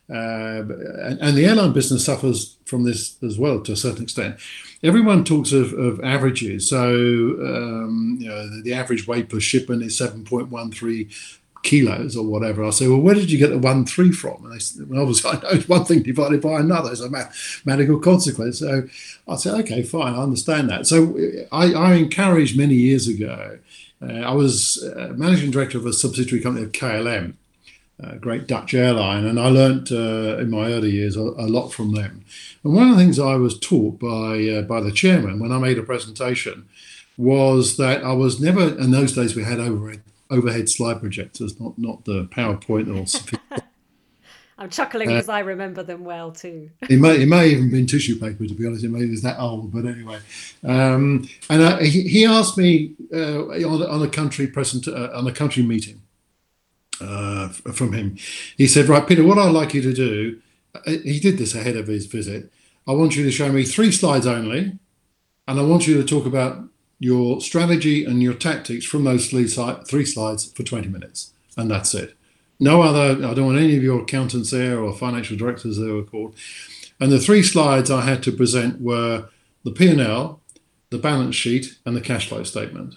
uh, 0.08 0.62
and, 0.62 1.18
and, 1.20 1.36
the 1.36 1.44
airline 1.44 1.72
business 1.72 2.04
suffers 2.04 2.58
from 2.64 2.84
this 2.84 3.20
as 3.24 3.40
well 3.40 3.60
to 3.60 3.72
a 3.72 3.76
certain 3.76 4.04
extent. 4.04 4.38
Everyone 4.84 5.24
talks 5.24 5.50
of, 5.50 5.72
of 5.72 6.00
averages. 6.04 6.68
So, 6.68 6.90
um, 6.90 8.16
you 8.20 8.28
know, 8.28 8.48
the, 8.48 8.62
the, 8.62 8.74
average 8.74 9.08
weight 9.08 9.28
per 9.28 9.40
shipment 9.40 9.82
is 9.82 9.98
7.13 9.98 11.12
kilos 11.64 12.16
or 12.16 12.24
whatever. 12.24 12.64
I 12.64 12.70
say, 12.70 12.86
well, 12.86 13.00
where 13.00 13.16
did 13.16 13.32
you 13.32 13.38
get 13.38 13.50
the 13.50 13.58
one 13.58 13.84
three 13.84 14.12
from? 14.12 14.44
And 14.44 14.54
they 14.54 14.60
said, 14.60 14.88
well, 14.88 15.00
obviously, 15.00 15.30
I 15.32 15.34
know 15.40 15.48
it's 15.50 15.68
one 15.68 15.84
thing 15.84 16.02
divided 16.02 16.40
by 16.40 16.60
another. 16.60 16.92
It's 16.92 17.00
a 17.00 17.10
mathematical 17.10 17.98
consequence. 17.98 18.60
So 18.60 18.88
I 19.26 19.34
said, 19.34 19.54
okay, 19.62 19.82
fine, 19.82 20.14
I 20.14 20.22
understand 20.22 20.70
that. 20.70 20.86
So 20.86 21.16
I, 21.50 21.72
I 21.72 21.94
encouraged 21.94 22.56
many 22.56 22.74
years 22.74 23.08
ago. 23.08 23.58
Uh, 24.00 24.20
I 24.20 24.32
was 24.32 24.84
uh, 24.84 25.14
managing 25.16 25.50
director 25.50 25.78
of 25.78 25.86
a 25.86 25.92
subsidiary 25.92 26.42
company 26.42 26.64
of 26.64 26.70
KLM 26.70 27.34
a 27.98 28.16
great 28.16 28.46
Dutch 28.46 28.74
airline, 28.74 29.24
and 29.24 29.40
I 29.40 29.48
learnt 29.48 29.90
uh, 29.90 30.38
in 30.38 30.50
my 30.50 30.72
early 30.72 30.90
years 30.90 31.16
a, 31.16 31.22
a, 31.22 31.48
lot 31.48 31.68
from 31.70 31.94
them. 31.94 32.24
And 32.62 32.74
one 32.74 32.90
of 32.90 32.96
the 32.96 33.02
things 33.02 33.18
I 33.18 33.36
was 33.36 33.58
taught 33.58 33.98
by 33.98 34.48
uh, 34.48 34.62
by 34.62 34.80
the 34.80 34.92
chairman 34.92 35.38
when 35.40 35.52
I 35.52 35.58
made 35.58 35.78
a 35.78 35.82
presentation 35.82 36.68
was 37.16 37.76
that 37.78 38.04
I 38.04 38.12
was 38.12 38.40
never. 38.40 38.78
In 38.78 38.90
those 38.90 39.14
days, 39.14 39.34
we 39.34 39.44
had 39.44 39.58
overhead 39.58 40.02
overhead 40.30 40.68
slide 40.68 41.00
projectors, 41.00 41.58
not 41.58 41.78
not 41.78 42.04
the 42.04 42.24
PowerPoint 42.24 42.88
or. 42.88 43.60
I'm 44.58 44.70
chuckling 44.70 45.12
uh, 45.12 45.16
as 45.16 45.28
I 45.28 45.40
remember 45.40 45.82
them 45.82 46.02
well 46.02 46.32
too. 46.32 46.70
it 46.88 46.98
may 46.98 47.22
it 47.22 47.28
may 47.28 47.48
even 47.48 47.70
been 47.70 47.86
tissue 47.86 48.18
paper 48.18 48.46
to 48.46 48.54
be 48.54 48.66
honest. 48.66 48.84
It 48.84 48.90
may 48.90 49.04
was 49.04 49.20
that 49.20 49.38
old, 49.38 49.70
but 49.70 49.84
anyway. 49.84 50.18
Um, 50.64 51.28
and 51.50 51.62
uh, 51.62 51.76
he, 51.78 52.08
he 52.08 52.24
asked 52.24 52.56
me 52.56 52.94
uh, 53.12 53.48
on, 53.48 53.82
on 53.82 54.02
a 54.02 54.08
country 54.08 54.46
present 54.46 54.88
uh, 54.88 55.10
on 55.14 55.26
a 55.26 55.32
country 55.32 55.62
meeting 55.62 56.00
uh, 57.00 57.48
from 57.48 57.92
him. 57.92 58.16
He 58.56 58.66
said, 58.66 58.86
Right, 58.86 59.06
Peter, 59.06 59.24
what 59.24 59.38
I'd 59.38 59.52
like 59.52 59.74
you 59.74 59.82
to 59.82 59.92
do, 59.92 60.40
uh, 60.74 60.80
he 60.90 61.20
did 61.20 61.38
this 61.38 61.54
ahead 61.54 61.76
of 61.76 61.86
his 61.86 62.06
visit. 62.06 62.50
I 62.86 62.92
want 62.92 63.16
you 63.16 63.24
to 63.24 63.30
show 63.30 63.50
me 63.50 63.64
three 63.64 63.90
slides 63.90 64.26
only, 64.26 64.78
and 65.48 65.60
I 65.60 65.62
want 65.62 65.86
you 65.86 65.96
to 66.00 66.04
talk 66.04 66.26
about 66.26 66.64
your 66.98 67.40
strategy 67.40 68.04
and 68.04 68.22
your 68.22 68.34
tactics 68.34 68.84
from 68.84 69.04
those 69.04 69.28
three, 69.28 69.46
three 69.46 70.04
slides 70.04 70.52
for 70.52 70.62
20 70.62 70.88
minutes. 70.88 71.32
And 71.56 71.70
that's 71.70 71.94
it. 71.94 72.16
No 72.58 72.82
other, 72.82 73.26
I 73.26 73.34
don't 73.34 73.46
want 73.46 73.58
any 73.58 73.76
of 73.76 73.82
your 73.82 74.02
accountants 74.02 74.50
there 74.50 74.78
or 74.80 74.94
financial 74.94 75.36
directors, 75.36 75.78
they 75.78 75.90
were 75.90 76.04
called. 76.04 76.34
And 76.98 77.12
the 77.12 77.20
three 77.20 77.42
slides 77.42 77.90
I 77.90 78.02
had 78.02 78.22
to 78.22 78.32
present 78.32 78.80
were 78.80 79.28
the 79.64 79.72
P&L, 79.72 80.40
the 80.90 80.98
balance 80.98 81.36
sheet, 81.36 81.78
and 81.84 81.94
the 81.94 82.00
cash 82.00 82.28
flow 82.28 82.44
statement. 82.44 82.96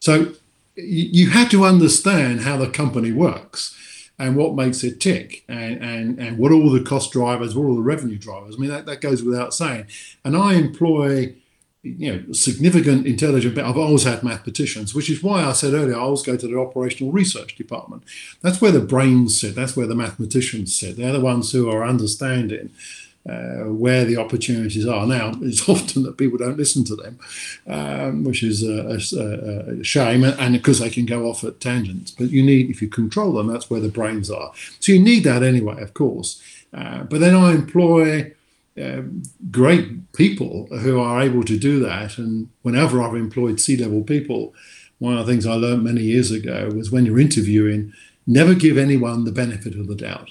So 0.00 0.32
you 0.78 1.30
had 1.30 1.50
to 1.50 1.64
understand 1.64 2.42
how 2.42 2.56
the 2.56 2.70
company 2.70 3.12
works. 3.12 3.76
and 4.18 4.36
what 4.36 4.56
makes 4.56 4.82
it 4.82 5.00
tick 5.00 5.44
and, 5.48 5.80
and, 5.80 6.18
and 6.18 6.38
what 6.38 6.50
all 6.50 6.70
the 6.70 6.82
cost 6.82 7.12
drivers, 7.12 7.54
what 7.54 7.66
all 7.66 7.76
the 7.76 7.80
revenue 7.82 8.18
drivers. 8.18 8.56
I 8.56 8.58
mean, 8.58 8.70
that, 8.70 8.84
that 8.86 9.00
goes 9.00 9.22
without 9.22 9.54
saying. 9.54 9.86
And 10.24 10.36
I 10.36 10.54
employ 10.54 11.36
you 11.82 12.12
know, 12.12 12.32
significant 12.32 13.06
intelligent. 13.06 13.56
I've 13.58 13.78
always 13.78 14.02
had 14.02 14.24
mathematicians, 14.24 14.94
which 14.94 15.08
is 15.08 15.22
why 15.22 15.44
I 15.44 15.52
said 15.52 15.74
earlier 15.74 15.94
I 15.94 16.00
always 16.00 16.22
go 16.22 16.36
to 16.36 16.48
the 16.48 16.58
operational 16.58 17.12
research 17.12 17.54
department. 17.54 18.02
That's 18.42 18.60
where 18.60 18.72
the 18.72 18.80
brains 18.80 19.40
sit. 19.40 19.54
That's 19.54 19.76
where 19.76 19.86
the 19.86 19.94
mathematicians 19.94 20.74
sit. 20.74 20.96
They're 20.96 21.12
the 21.12 21.20
ones 21.20 21.52
who 21.52 21.70
are 21.70 21.84
understanding 21.84 22.70
uh, 23.28 23.64
where 23.64 24.04
the 24.04 24.16
opportunities 24.16 24.86
are. 24.86 25.06
Now, 25.06 25.32
it's 25.42 25.68
often 25.68 26.02
that 26.04 26.16
people 26.16 26.38
don't 26.38 26.56
listen 26.56 26.84
to 26.84 26.96
them, 26.96 27.18
um, 27.66 28.24
which 28.24 28.42
is 28.42 28.62
a, 28.62 28.98
a, 29.20 29.80
a 29.80 29.84
shame, 29.84 30.24
and 30.24 30.54
because 30.54 30.78
they 30.78 30.90
can 30.90 31.06
go 31.06 31.28
off 31.28 31.44
at 31.44 31.60
tangents. 31.60 32.10
But 32.10 32.30
you 32.30 32.42
need, 32.42 32.70
if 32.70 32.80
you 32.80 32.88
control 32.88 33.32
them, 33.32 33.48
that's 33.48 33.68
where 33.68 33.80
the 33.80 33.88
brains 33.88 34.30
are. 34.30 34.52
So 34.80 34.92
you 34.92 35.00
need 35.00 35.24
that 35.24 35.42
anyway, 35.42 35.82
of 35.82 35.94
course. 35.94 36.42
Uh, 36.72 37.04
but 37.04 37.20
then 37.20 37.34
I 37.34 37.52
employ 37.52 38.32
um, 38.80 39.22
great 39.50 40.12
people 40.12 40.66
who 40.66 41.00
are 41.00 41.22
able 41.22 41.44
to 41.44 41.58
do 41.58 41.80
that. 41.80 42.18
And 42.18 42.48
whenever 42.62 43.02
I've 43.02 43.14
employed 43.14 43.60
C 43.60 43.76
level 43.76 44.02
people, 44.02 44.54
one 44.98 45.16
of 45.16 45.26
the 45.26 45.32
things 45.32 45.46
I 45.46 45.54
learned 45.54 45.84
many 45.84 46.02
years 46.02 46.30
ago 46.30 46.70
was 46.74 46.90
when 46.90 47.06
you're 47.06 47.20
interviewing, 47.20 47.92
never 48.26 48.54
give 48.54 48.76
anyone 48.76 49.24
the 49.24 49.32
benefit 49.32 49.74
of 49.74 49.86
the 49.86 49.94
doubt. 49.94 50.30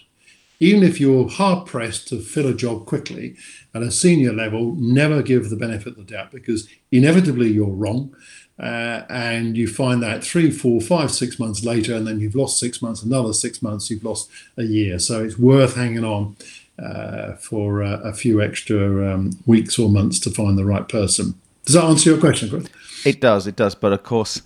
Even 0.60 0.84
if 0.84 1.00
you're 1.00 1.30
hard 1.30 1.68
pressed 1.68 2.08
to 2.08 2.20
fill 2.20 2.48
a 2.48 2.54
job 2.54 2.86
quickly 2.86 3.36
at 3.74 3.84
a 3.84 3.92
senior 3.92 4.34
level, 4.34 4.76
never 4.78 5.22
give 5.22 5.50
the 5.50 5.56
benefit 5.56 5.98
of 5.98 6.08
the 6.08 6.14
doubt 6.14 6.32
because 6.32 6.68
inevitably 6.92 7.52
you're 7.52 7.68
wrong. 7.68 8.16
Uh, 8.60 9.06
and 9.08 9.56
you 9.56 9.68
find 9.68 10.02
that 10.02 10.24
three, 10.24 10.50
four, 10.50 10.82
five, 10.82 11.12
six 11.12 11.38
months 11.38 11.64
later, 11.64 11.94
and 11.94 12.08
then 12.08 12.20
you've 12.20 12.34
lost 12.34 12.60
six 12.60 12.82
months, 12.82 13.04
another 13.04 13.32
six 13.32 13.62
months, 13.62 13.92
you've 13.92 14.04
lost 14.04 14.32
a 14.58 14.64
year. 14.64 14.98
So 14.98 15.24
it's 15.24 15.38
worth 15.38 15.76
hanging 15.76 16.04
on 16.04 16.36
uh, 16.84 17.34
for 17.34 17.84
uh, 17.84 18.00
a 18.00 18.14
few 18.14 18.42
extra 18.42 19.14
um, 19.14 19.38
weeks 19.46 19.78
or 19.78 19.90
months 19.90 20.20
to 20.22 20.32
find 20.32 20.58
the 20.58 20.66
right 20.66 20.90
person. 20.90 21.36
Does 21.66 21.76
that 21.76 21.84
answer 21.84 22.10
your 22.10 22.20
question, 22.20 22.50
Chris? 22.50 22.68
It 23.06 23.22
does, 23.22 23.46
it 23.46 23.56
does. 23.56 23.76
But 23.76 23.94
of 23.94 24.02
course, 24.02 24.42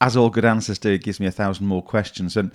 as 0.00 0.16
all 0.16 0.28
good 0.28 0.44
answers 0.44 0.78
do, 0.78 0.92
it 0.92 1.02
gives 1.02 1.18
me 1.18 1.26
a 1.26 1.30
thousand 1.30 1.66
more 1.66 1.82
questions. 1.82 2.36
And 2.36 2.52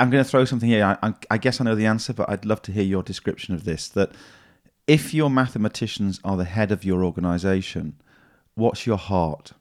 I'm 0.00 0.10
going 0.10 0.24
to 0.24 0.28
throw 0.28 0.44
something 0.44 0.68
here. 0.68 0.98
I, 1.02 1.14
I 1.30 1.38
guess 1.38 1.60
I 1.60 1.64
know 1.64 1.74
the 1.74 1.86
answer, 1.86 2.12
but 2.12 2.28
I'd 2.28 2.44
love 2.44 2.62
to 2.62 2.72
hear 2.72 2.82
your 2.82 3.02
description 3.02 3.54
of 3.54 3.64
this. 3.64 3.88
That 3.88 4.12
if 4.86 5.14
your 5.14 5.30
mathematicians 5.30 6.20
are 6.24 6.36
the 6.36 6.44
head 6.44 6.72
of 6.72 6.84
your 6.84 7.04
organization, 7.04 8.00
what's 8.54 8.86
your 8.86 8.98
heart? 8.98 9.52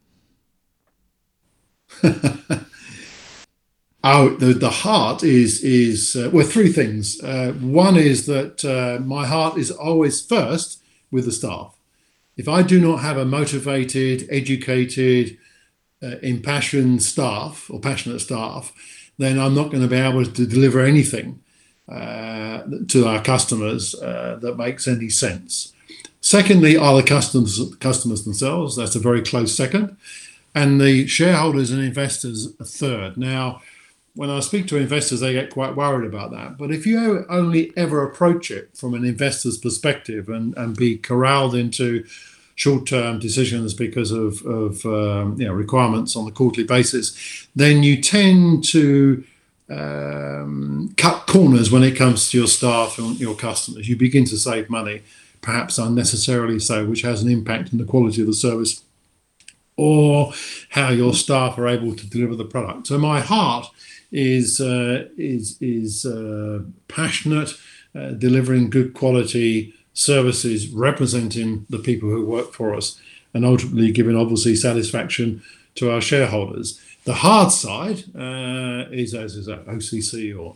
Oh, 4.04 4.30
the, 4.38 4.54
the 4.54 4.70
heart 4.70 5.24
is 5.24 5.62
is 5.62 6.16
uh, 6.16 6.30
well 6.32 6.46
three 6.46 6.72
things. 6.72 7.22
Uh, 7.22 7.52
one 7.60 7.98
is 7.98 8.28
that 8.28 8.64
uh, 8.64 9.04
my 9.04 9.26
heart 9.26 9.58
is 9.58 9.72
always 9.72 10.26
first 10.26 10.82
with 11.12 11.26
the 11.26 11.34
staff. 11.34 11.78
If 12.38 12.48
I 12.48 12.64
do 12.64 12.80
not 12.80 13.02
have 13.02 13.18
a 13.18 13.26
motivated, 13.26 14.26
educated, 14.32 15.38
uh, 16.02 16.18
impassioned 16.22 17.04
staff 17.04 17.70
or 17.70 17.82
passionate 17.82 18.20
staff, 18.20 18.74
then 19.20 19.40
I'm 19.40 19.54
not 19.54 19.70
going 19.70 19.84
to 19.84 19.88
be 19.88 19.98
able 19.98 20.26
to 20.26 20.46
deliver 20.48 20.80
anything 20.80 21.40
uh, 21.88 22.64
to 22.88 23.06
our 23.06 23.22
customers 23.22 23.94
uh, 23.94 24.40
that 24.42 24.58
makes 24.58 24.88
any 24.88 25.10
sense. 25.10 25.74
Secondly, 26.22 26.76
are 26.76 26.96
the 26.96 27.08
customers 27.08 27.62
customers 27.80 28.24
themselves? 28.24 28.76
That's 28.76 28.96
a 28.96 29.00
very 29.00 29.22
close 29.22 29.56
second, 29.56 29.96
and 30.56 30.82
the 30.82 31.06
shareholders 31.06 31.70
and 31.70 31.84
investors 31.84 32.48
a 32.60 32.66
third. 32.66 33.16
Now 33.16 33.62
when 34.16 34.30
I 34.30 34.42
speak 34.42 34.68
to 34.68 34.78
investors, 34.78 35.22
they 35.22 35.32
get 35.32 35.52
quite 35.52 35.78
worried 35.78 36.06
about 36.06 36.32
that. 36.32 36.58
But 36.58 36.72
if 36.72 36.86
you 36.86 37.26
only 37.30 37.72
ever 37.78 38.04
approach 38.04 38.52
it 38.52 38.70
from 38.76 38.94
an 38.94 39.06
investor's 39.06 39.58
perspective 39.58 40.28
and, 40.28 40.54
and 40.58 40.76
be 40.76 40.98
corralled 40.98 41.56
into 41.56 42.04
short-term 42.60 43.20
decisions 43.20 43.74
because 43.74 44.12
of, 44.12 44.46
of 44.46 44.86
um, 44.86 45.40
you 45.40 45.48
know, 45.48 45.54
requirements 45.54 46.18
on 46.18 46.26
the 46.26 46.32
quarterly 46.32 46.68
basis, 46.68 47.48
then 47.56 47.84
you 47.84 48.02
tend 48.02 48.66
to 48.66 49.24
um, 49.70 50.94
cut 50.98 51.26
corners 51.26 51.72
when 51.72 51.84
it 51.84 51.96
comes 51.96 52.30
to 52.30 52.38
your 52.38 52.48
staff 52.48 53.00
and 53.00 53.18
your 53.18 53.34
customers. 53.34 53.88
You 53.88 53.96
begin 53.96 54.26
to 54.26 54.38
save 54.38 54.70
money, 54.70 55.04
perhaps 55.40 55.78
unnecessarily 55.78 56.60
so, 56.60 56.86
which 56.86 57.02
has 57.04 57.24
an 57.24 57.32
impact 57.32 57.72
on 57.72 57.80
the 57.80 57.86
quality 57.86 58.20
of 58.20 58.28
the 58.28 58.34
service 58.34 58.84
or 59.78 60.34
how 60.72 60.90
your 60.90 61.14
staff 61.14 61.58
are 61.58 61.70
able 61.70 61.96
to 61.96 62.06
deliver 62.10 62.36
the 62.36 62.44
product. 62.44 62.88
So 62.88 62.98
my 62.98 63.22
heart 63.22 63.68
is 64.12 64.60
uh, 64.60 65.08
is 65.18 65.56
is 65.62 66.06
uh, 66.06 66.64
passionate, 66.90 67.54
uh, 67.96 68.10
delivering 68.10 68.70
good 68.70 68.94
quality 68.94 69.74
services, 70.00 70.70
representing 70.70 71.66
the 71.70 71.80
people 71.80 72.10
who 72.10 72.26
work 72.26 72.54
for 72.54 72.74
us, 72.74 73.00
and 73.34 73.46
ultimately 73.46 73.92
giving 73.92 74.16
obviously 74.16 74.56
satisfaction 74.56 75.42
to 75.76 75.92
our 75.92 76.02
shareholders. 76.02 76.80
The 77.04 77.16
hard 77.16 77.52
side 77.52 78.04
uh, 78.16 78.90
is 78.92 79.14
as 79.14 79.36
is 79.36 79.48
OCC 79.48 80.38
or 80.40 80.56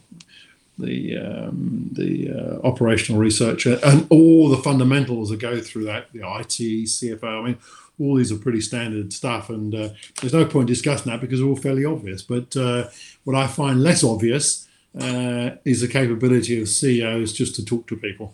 the 0.80 1.18
um, 1.18 1.90
the 1.92 2.32
uh, 2.32 2.68
operational 2.68 3.20
researcher 3.20 3.80
and 3.84 4.08
all 4.10 4.50
the 4.50 4.58
fundamentals 4.58 5.30
that 5.30 5.40
go 5.40 5.60
through 5.60 5.86
that, 5.86 6.12
the 6.14 6.20
IT, 6.20 6.88
CFO. 6.88 7.42
I 7.42 7.46
mean, 7.46 7.58
all 8.00 8.16
these 8.16 8.32
are 8.32 8.38
pretty 8.38 8.62
standard 8.62 9.12
stuff, 9.14 9.50
and 9.50 9.76
uh, 9.76 9.90
there's 10.22 10.34
no 10.34 10.46
point 10.46 10.68
discussing 10.68 11.12
that 11.12 11.22
because 11.22 11.40
they're 11.40 11.50
all 11.50 11.56
fairly 11.56 11.86
obvious. 11.86 12.22
But 12.22 12.56
uh, 12.56 12.88
what 13.24 13.36
I 13.36 13.48
find 13.48 13.84
less 13.84 14.04
obvious 14.04 14.68
uh, 15.00 15.52
is 15.66 15.82
the 15.82 15.88
capability 15.88 16.62
of 16.62 16.70
CEOs 16.70 17.34
just 17.34 17.56
to 17.56 17.66
talk 17.66 17.88
to 17.88 17.98
people. 17.98 18.34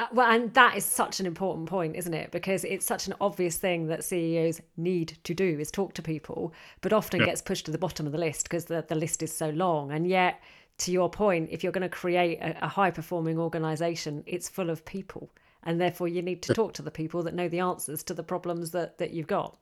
Uh, 0.00 0.06
well, 0.14 0.30
and 0.30 0.54
that 0.54 0.78
is 0.78 0.84
such 0.86 1.20
an 1.20 1.26
important 1.26 1.68
point, 1.68 1.94
isn't 1.94 2.14
it? 2.14 2.30
Because 2.30 2.64
it's 2.64 2.86
such 2.86 3.06
an 3.06 3.12
obvious 3.20 3.58
thing 3.58 3.88
that 3.88 4.02
CEOs 4.02 4.62
need 4.78 5.18
to 5.24 5.34
do 5.34 5.58
is 5.60 5.70
talk 5.70 5.92
to 5.92 6.00
people, 6.02 6.54
but 6.80 6.94
often 6.94 7.20
yeah. 7.20 7.26
gets 7.26 7.42
pushed 7.42 7.66
to 7.66 7.70
the 7.70 7.76
bottom 7.76 8.06
of 8.06 8.12
the 8.12 8.18
list 8.18 8.44
because 8.44 8.64
the, 8.64 8.82
the 8.88 8.94
list 8.94 9.22
is 9.22 9.36
so 9.36 9.50
long. 9.50 9.92
And 9.92 10.06
yet, 10.08 10.40
to 10.78 10.90
your 10.90 11.10
point, 11.10 11.50
if 11.52 11.62
you're 11.62 11.72
going 11.72 11.82
to 11.82 11.90
create 11.90 12.38
a, 12.40 12.64
a 12.64 12.68
high 12.68 12.90
performing 12.90 13.38
organization, 13.38 14.24
it's 14.26 14.48
full 14.48 14.70
of 14.70 14.86
people 14.86 15.30
and 15.62 15.78
therefore 15.78 16.08
you 16.08 16.22
need 16.22 16.40
to 16.40 16.54
talk 16.54 16.72
to 16.72 16.82
the 16.82 16.90
people 16.90 17.22
that 17.22 17.34
know 17.34 17.48
the 17.48 17.60
answers 17.60 18.02
to 18.02 18.14
the 18.14 18.22
problems 18.22 18.70
that 18.70 18.96
that 18.96 19.10
you've 19.10 19.26
got 19.26 19.58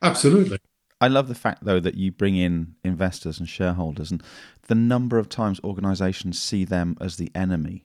absolutely 0.00 0.58
I 0.98 1.08
love 1.08 1.28
the 1.28 1.34
fact 1.34 1.62
though 1.62 1.80
that 1.80 1.94
you 1.94 2.10
bring 2.10 2.36
in 2.36 2.74
investors 2.82 3.38
and 3.38 3.46
shareholders 3.46 4.10
and 4.10 4.22
the 4.68 4.74
number 4.74 5.18
of 5.18 5.28
times 5.28 5.60
organizations 5.62 6.40
see 6.40 6.64
them 6.64 6.96
as 7.02 7.18
the 7.18 7.30
enemy 7.34 7.84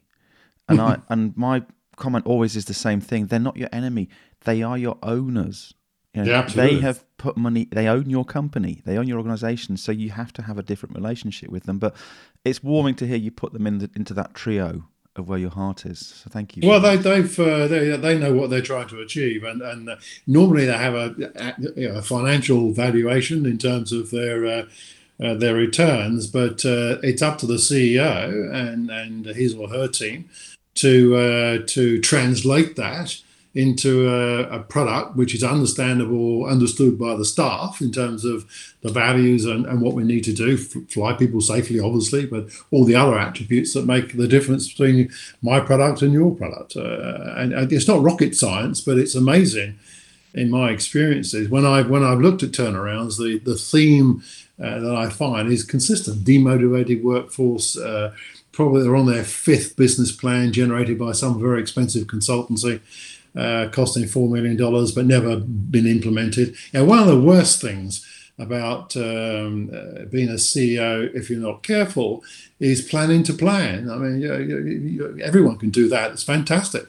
and 0.70 0.80
I 0.80 1.00
and 1.10 1.36
my 1.36 1.64
comment 2.02 2.26
always 2.26 2.56
is 2.56 2.66
the 2.66 2.74
same 2.74 3.00
thing. 3.00 3.28
They're 3.28 3.40
not 3.40 3.56
your 3.56 3.70
enemy. 3.72 4.10
They 4.44 4.62
are 4.64 4.78
your 4.78 4.98
owners. 5.04 5.74
You 6.14 6.24
know, 6.24 6.32
yeah, 6.32 6.42
they 6.42 6.80
have 6.80 7.06
put 7.18 7.38
money 7.38 7.70
they 7.72 7.88
own 7.88 8.10
your 8.10 8.26
company. 8.26 8.82
They 8.84 8.98
own 8.98 9.08
your 9.08 9.18
organization. 9.18 9.78
So 9.78 9.94
you 9.94 10.10
have 10.10 10.34
to 10.34 10.42
have 10.42 10.58
a 10.58 10.64
different 10.64 10.96
relationship 10.96 11.50
with 11.50 11.64
them. 11.64 11.80
But 11.80 11.96
it's 12.44 12.62
warming 12.62 12.96
to 12.96 13.08
hear 13.08 13.16
you 13.16 13.32
put 13.32 13.54
them 13.54 13.66
in 13.66 13.78
the, 13.78 13.90
into 13.96 14.14
that 14.16 14.34
trio 14.34 14.84
of 15.16 15.30
where 15.30 15.40
your 15.40 15.52
heart 15.52 15.86
is. 15.86 16.00
So 16.00 16.30
thank 16.30 16.58
you. 16.58 16.68
Well, 16.68 16.82
they 16.82 16.98
they've 16.98 17.40
uh, 17.40 17.68
they 17.68 17.96
they 17.96 18.18
know 18.18 18.34
what 18.34 18.50
they're 18.50 18.62
trying 18.62 18.90
to 18.90 19.00
achieve, 19.00 19.44
and 19.44 19.62
and 19.62 19.90
uh, 19.90 19.96
normally 20.28 20.66
they 20.66 20.78
have 20.78 20.96
a, 20.96 21.16
a, 21.36 21.56
you 21.76 21.90
know, 21.90 22.00
a 22.00 22.02
financial 22.02 22.74
valuation 22.74 23.46
in 23.46 23.58
terms 23.58 23.92
of 23.92 24.12
their. 24.12 24.46
Uh, 24.46 24.66
uh, 25.24 25.36
their 25.36 25.54
returns, 25.54 26.26
but 26.26 26.66
uh, 26.66 26.98
it's 27.04 27.22
up 27.22 27.38
to 27.38 27.46
the 27.46 27.58
CEO 27.58 28.52
and, 28.52 28.90
and 28.90 29.28
his 29.28 29.54
or 29.54 29.70
her 29.70 29.88
team 29.88 30.28
to 30.76 31.16
uh, 31.16 31.58
to 31.68 32.00
translate 32.00 32.76
that 32.76 33.22
into 33.54 34.10
a, 34.10 34.44
a, 34.44 34.60
product 34.60 35.18
which 35.18 35.36
is 35.36 35.44
understandable, 35.44 36.46
understood 36.46 36.98
by 36.98 37.16
the 37.16 37.26
staff 37.26 37.82
in 37.82 37.92
terms 37.92 38.24
of 38.24 38.46
the 38.82 38.90
values 38.90 39.46
and, 39.46 39.66
and 39.66 39.82
what 39.82 39.94
we 39.94 40.04
need 40.04 40.24
to 40.24 40.32
do, 40.32 40.56
fly 40.56 41.12
people 41.12 41.42
safely, 41.42 41.78
obviously, 41.78 42.26
but 42.26 42.46
all 42.72 42.86
the 42.86 42.96
other 42.96 43.20
attributes 43.20 43.74
that 43.74 43.86
make 43.86 44.16
the 44.16 44.28
difference 44.28 44.70
between 44.72 45.12
my 45.42 45.60
product 45.60 46.02
and 46.02 46.14
your 46.14 46.34
product. 46.34 46.78
Uh, 46.78 47.34
and, 47.36 47.52
and, 47.52 47.74
it's 47.74 47.90
not 47.90 48.02
rocket 48.02 48.36
science, 48.36 48.80
but 48.80 48.98
it's 48.98 49.16
amazing 49.16 49.78
in 50.34 50.50
my 50.50 50.70
experiences. 50.70 51.50
When 51.50 51.66
I've, 51.66 51.90
when 51.90 52.06
I've 52.06 52.22
looked 52.22 52.44
at 52.44 52.52
turnarounds, 52.52 53.18
the, 53.18 53.40
the 53.40 53.58
theme 53.58 54.24
uh, 54.64 54.80
that 54.80 54.96
I 54.96 55.10
find 55.10 55.52
is 55.52 55.64
consistent 55.64 56.24
demotivated 56.24 57.04
workforce. 57.04 57.78
Uh, 57.78 58.14
probably 58.52 58.84
they're 58.84 58.96
on 58.96 59.06
their 59.06 59.24
fifth 59.24 59.76
business 59.76 60.12
plan 60.12 60.52
generated 60.52 61.00
by 61.00 61.12
some 61.14 61.40
very 61.40 61.62
expensive 61.62 62.08
consultancy 62.08 62.82
uh, 63.36 63.70
costing 63.72 64.04
$4 64.04 64.30
million, 64.30 64.58
but 64.58 65.06
never 65.06 65.38
been 65.38 65.88
implemented. 65.88 66.56
And 66.74 66.88
one 66.88 67.00
of 67.00 67.08
the 67.08 67.20
worst 67.20 67.62
things 67.62 68.06
about 68.38 68.96
um, 68.98 69.70
uh, 69.74 70.06
being 70.06 70.30
a 70.30 70.34
CEO, 70.34 71.14
if 71.14 71.30
you're 71.30 71.40
not 71.40 71.64
careful, 71.64 72.24
is 72.60 72.82
planning 72.82 73.24
to 73.24 73.34
plan. 73.34 73.90
I 73.90 73.98
mean, 73.98 74.22
you, 74.22 74.36
you, 74.38 74.58
you, 74.60 75.20
everyone 75.22 75.58
can 75.58 75.70
do 75.70 75.88
that. 75.90 76.12
It's 76.12 76.24
fantastic. 76.24 76.88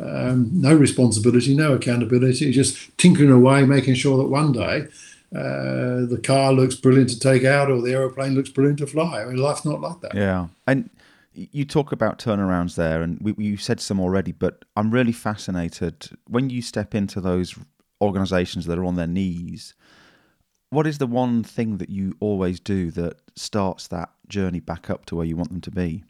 Um, 0.00 0.50
no 0.52 0.74
responsibility, 0.74 1.54
no 1.54 1.74
accountability, 1.74 2.50
just 2.50 2.96
tinkering 2.98 3.30
away, 3.30 3.64
making 3.64 3.94
sure 3.94 4.18
that 4.18 4.24
one 4.24 4.52
day 4.52 4.88
uh, 5.34 6.06
the 6.06 6.20
car 6.22 6.52
looks 6.52 6.74
brilliant 6.74 7.10
to 7.10 7.18
take 7.18 7.44
out 7.44 7.70
or 7.70 7.80
the 7.80 7.92
aeroplane 7.92 8.34
looks 8.34 8.48
brilliant 8.48 8.78
to 8.78 8.86
fly. 8.86 9.22
I 9.22 9.26
mean, 9.26 9.36
life's 9.36 9.64
not 9.64 9.80
like 9.80 10.00
that. 10.00 10.14
Yeah. 10.14 10.48
And 10.66 10.90
you 11.34 11.64
talk 11.64 11.92
about 11.92 12.18
turnarounds 12.18 12.76
there, 12.76 13.02
and 13.02 13.18
we, 13.20 13.34
you 13.38 13.56
said 13.56 13.80
some 13.80 14.00
already, 14.00 14.32
but 14.32 14.64
I'm 14.76 14.90
really 14.90 15.12
fascinated 15.12 16.10
when 16.28 16.50
you 16.50 16.62
step 16.62 16.94
into 16.94 17.20
those 17.20 17.54
organizations 18.00 18.66
that 18.66 18.78
are 18.78 18.84
on 18.84 18.96
their 18.96 19.06
knees. 19.06 19.74
What 20.70 20.86
is 20.86 20.98
the 20.98 21.06
one 21.06 21.42
thing 21.42 21.78
that 21.78 21.90
you 21.90 22.16
always 22.20 22.60
do 22.60 22.90
that 22.92 23.20
starts 23.36 23.88
that 23.88 24.10
journey 24.28 24.60
back 24.60 24.90
up 24.90 25.06
to 25.06 25.16
where 25.16 25.26
you 25.26 25.36
want 25.36 25.50
them 25.50 25.60
to 25.62 25.70
be? 25.70 26.04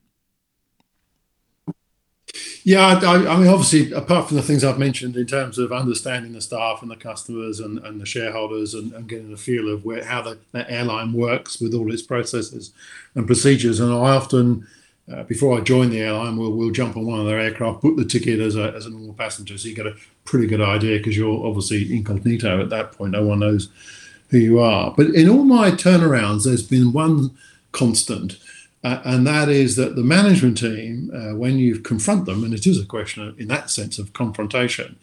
Yeah, 2.65 2.99
I, 3.03 3.35
I, 3.35 3.37
mean, 3.37 3.49
obviously, 3.49 3.93
apart 3.93 4.29
from 4.29 4.39
the 4.39 4.43
things 4.43 4.65
I've 4.65 4.79
mentioned 4.79 5.17
in 5.17 5.27
terms 5.27 5.59
of 5.59 5.71
understanding 5.71 6.33
the 6.33 6.41
staff 6.41 6.81
and 6.81 6.91
the 6.91 6.97
customers 6.97 7.61
and, 7.61 7.79
and 7.81 8.01
the 8.01 8.07
shareholders 8.07 8.73
and, 8.73 8.93
and, 8.93 9.07
getting 9.07 9.33
a 9.33 9.37
feel 9.37 9.69
of 9.69 9.85
where 9.85 10.03
how 10.03 10.23
the, 10.23 10.39
the, 10.53 10.69
airline 10.71 11.13
works 11.13 11.61
with 11.61 11.75
all 11.75 11.93
its 11.93 12.03
processes 12.03 12.73
and 13.15 13.27
procedures, 13.27 13.81
and 13.81 13.93
I 13.93 14.17
often, 14.17 14.67
uh, 15.13 15.23
before 15.25 15.59
I 15.59 15.61
join 15.61 15.91
the 15.91 16.01
airline, 16.01 16.37
we'll, 16.37 16.53
we'll 16.53 16.71
jump 16.71 16.97
on 16.97 17.07
one 17.07 17.21
of 17.21 17.27
their 17.27 17.41
aircraft, 17.41 17.83
book 17.83 17.97
the 17.97 18.05
ticket 18.05 18.41
as 18.41 18.57
a, 18.57 18.73
as 18.75 18.87
a 18.87 18.91
normal 18.91 19.15
passenger, 19.15 19.59
so 19.59 19.69
you 19.69 19.75
get 19.75 19.87
a 19.87 19.97
pretty 20.25 20.47
good 20.47 20.61
idea 20.61 20.99
because 20.99 21.17
you're 21.17 21.47
obviously 21.47 21.95
incognito 21.95 22.61
at 22.61 22.71
that 22.71 22.93
point. 22.93 23.13
No 23.13 23.25
one 23.25 23.41
knows 23.41 23.69
who 24.29 24.39
you 24.39 24.61
are. 24.61 24.95
But 24.97 25.09
in 25.09 25.29
all 25.29 25.45
my 25.45 25.71
turnarounds, 25.71 26.45
there's 26.45 26.63
been 26.63 26.93
one 26.93 27.37
constant 27.73 28.39
uh, 28.85 29.01
and 29.03 29.27
that 29.27 29.49
is 29.49 29.77
that 29.77 29.97
the 29.97 30.03
management 30.03 30.59
team, 30.59 31.11
uh, 31.15 31.35
when 31.35 31.59
you 31.59 31.79
confront 31.79 32.27
them, 32.27 32.45
and 32.45 32.53
it 32.53 32.67
is 32.67 32.79
a 32.79 32.85
question 32.85 33.27
of, 33.27 33.41
in 33.41 33.49
that 33.49 33.71
sense 33.71 33.99
of 33.99 34.13
confrontation, 34.13 34.97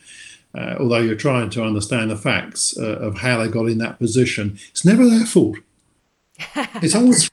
uh, 0.54 0.76
although 0.80 1.00
you're 1.00 1.16
trying 1.16 1.50
to 1.50 1.64
understand 1.64 2.12
the 2.12 2.16
facts 2.16 2.78
uh, 2.78 3.00
of 3.00 3.18
how 3.18 3.40
they 3.40 3.50
got 3.50 3.66
in 3.66 3.80
that 3.80 3.98
position, 3.98 4.60
it's 4.70 4.86
never 4.86 5.10
their 5.10 5.26
fault. 5.26 5.58
It's 6.76 6.96
always 6.96 7.30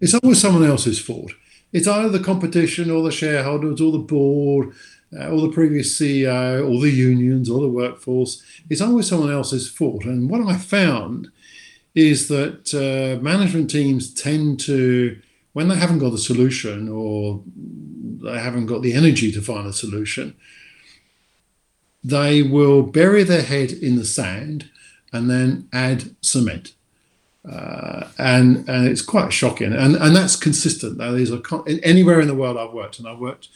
it's 0.00 0.14
always 0.14 0.40
someone 0.40 0.64
else's 0.64 0.98
fault. 0.98 1.32
It's 1.72 1.88
either 1.88 2.08
the 2.08 2.24
competition 2.24 2.90
or 2.90 3.02
the 3.02 3.12
shareholders 3.12 3.80
or 3.80 3.92
the 3.92 3.98
board 3.98 4.72
uh, 5.18 5.28
or 5.28 5.40
the 5.42 5.52
previous 5.52 5.98
CEO 5.98 6.68
or 6.68 6.80
the 6.80 6.90
unions 6.90 7.50
or 7.50 7.60
the 7.60 7.68
workforce. 7.68 8.42
It's 8.70 8.80
always 8.80 9.08
someone 9.08 9.32
else's 9.32 9.68
fault. 9.68 10.04
And 10.04 10.28
what 10.28 10.40
I 10.42 10.56
found 10.56 11.28
is 11.94 12.28
that 12.28 12.72
uh, 12.74 13.22
management 13.22 13.70
teams 13.70 14.12
tend 14.12 14.60
to 14.60 15.18
when 15.52 15.68
they 15.68 15.76
haven't 15.76 15.98
got 15.98 16.14
a 16.14 16.18
solution 16.18 16.88
or 16.88 17.42
they 18.22 18.38
haven't 18.38 18.66
got 18.66 18.82
the 18.82 18.94
energy 18.94 19.30
to 19.32 19.42
find 19.42 19.66
a 19.66 19.72
solution, 19.72 20.34
they 22.02 22.42
will 22.42 22.82
bury 22.82 23.22
their 23.22 23.42
head 23.42 23.70
in 23.70 23.96
the 23.96 24.04
sand 24.04 24.70
and 25.12 25.28
then 25.28 25.68
add 25.72 26.16
cement. 26.22 26.72
Uh, 27.50 27.91
and 28.18 28.68
and 28.68 28.86
it's 28.86 29.02
quite 29.02 29.32
shocking, 29.32 29.72
and 29.72 29.96
and 29.96 30.14
that's 30.14 30.36
consistent. 30.36 30.98
That 30.98 31.14
is 31.14 31.30
a 31.30 31.40
anywhere 31.82 32.20
in 32.20 32.28
the 32.28 32.34
world 32.34 32.56
I've 32.56 32.72
worked, 32.72 32.98
and 32.98 33.08
I've 33.08 33.18
worked 33.18 33.48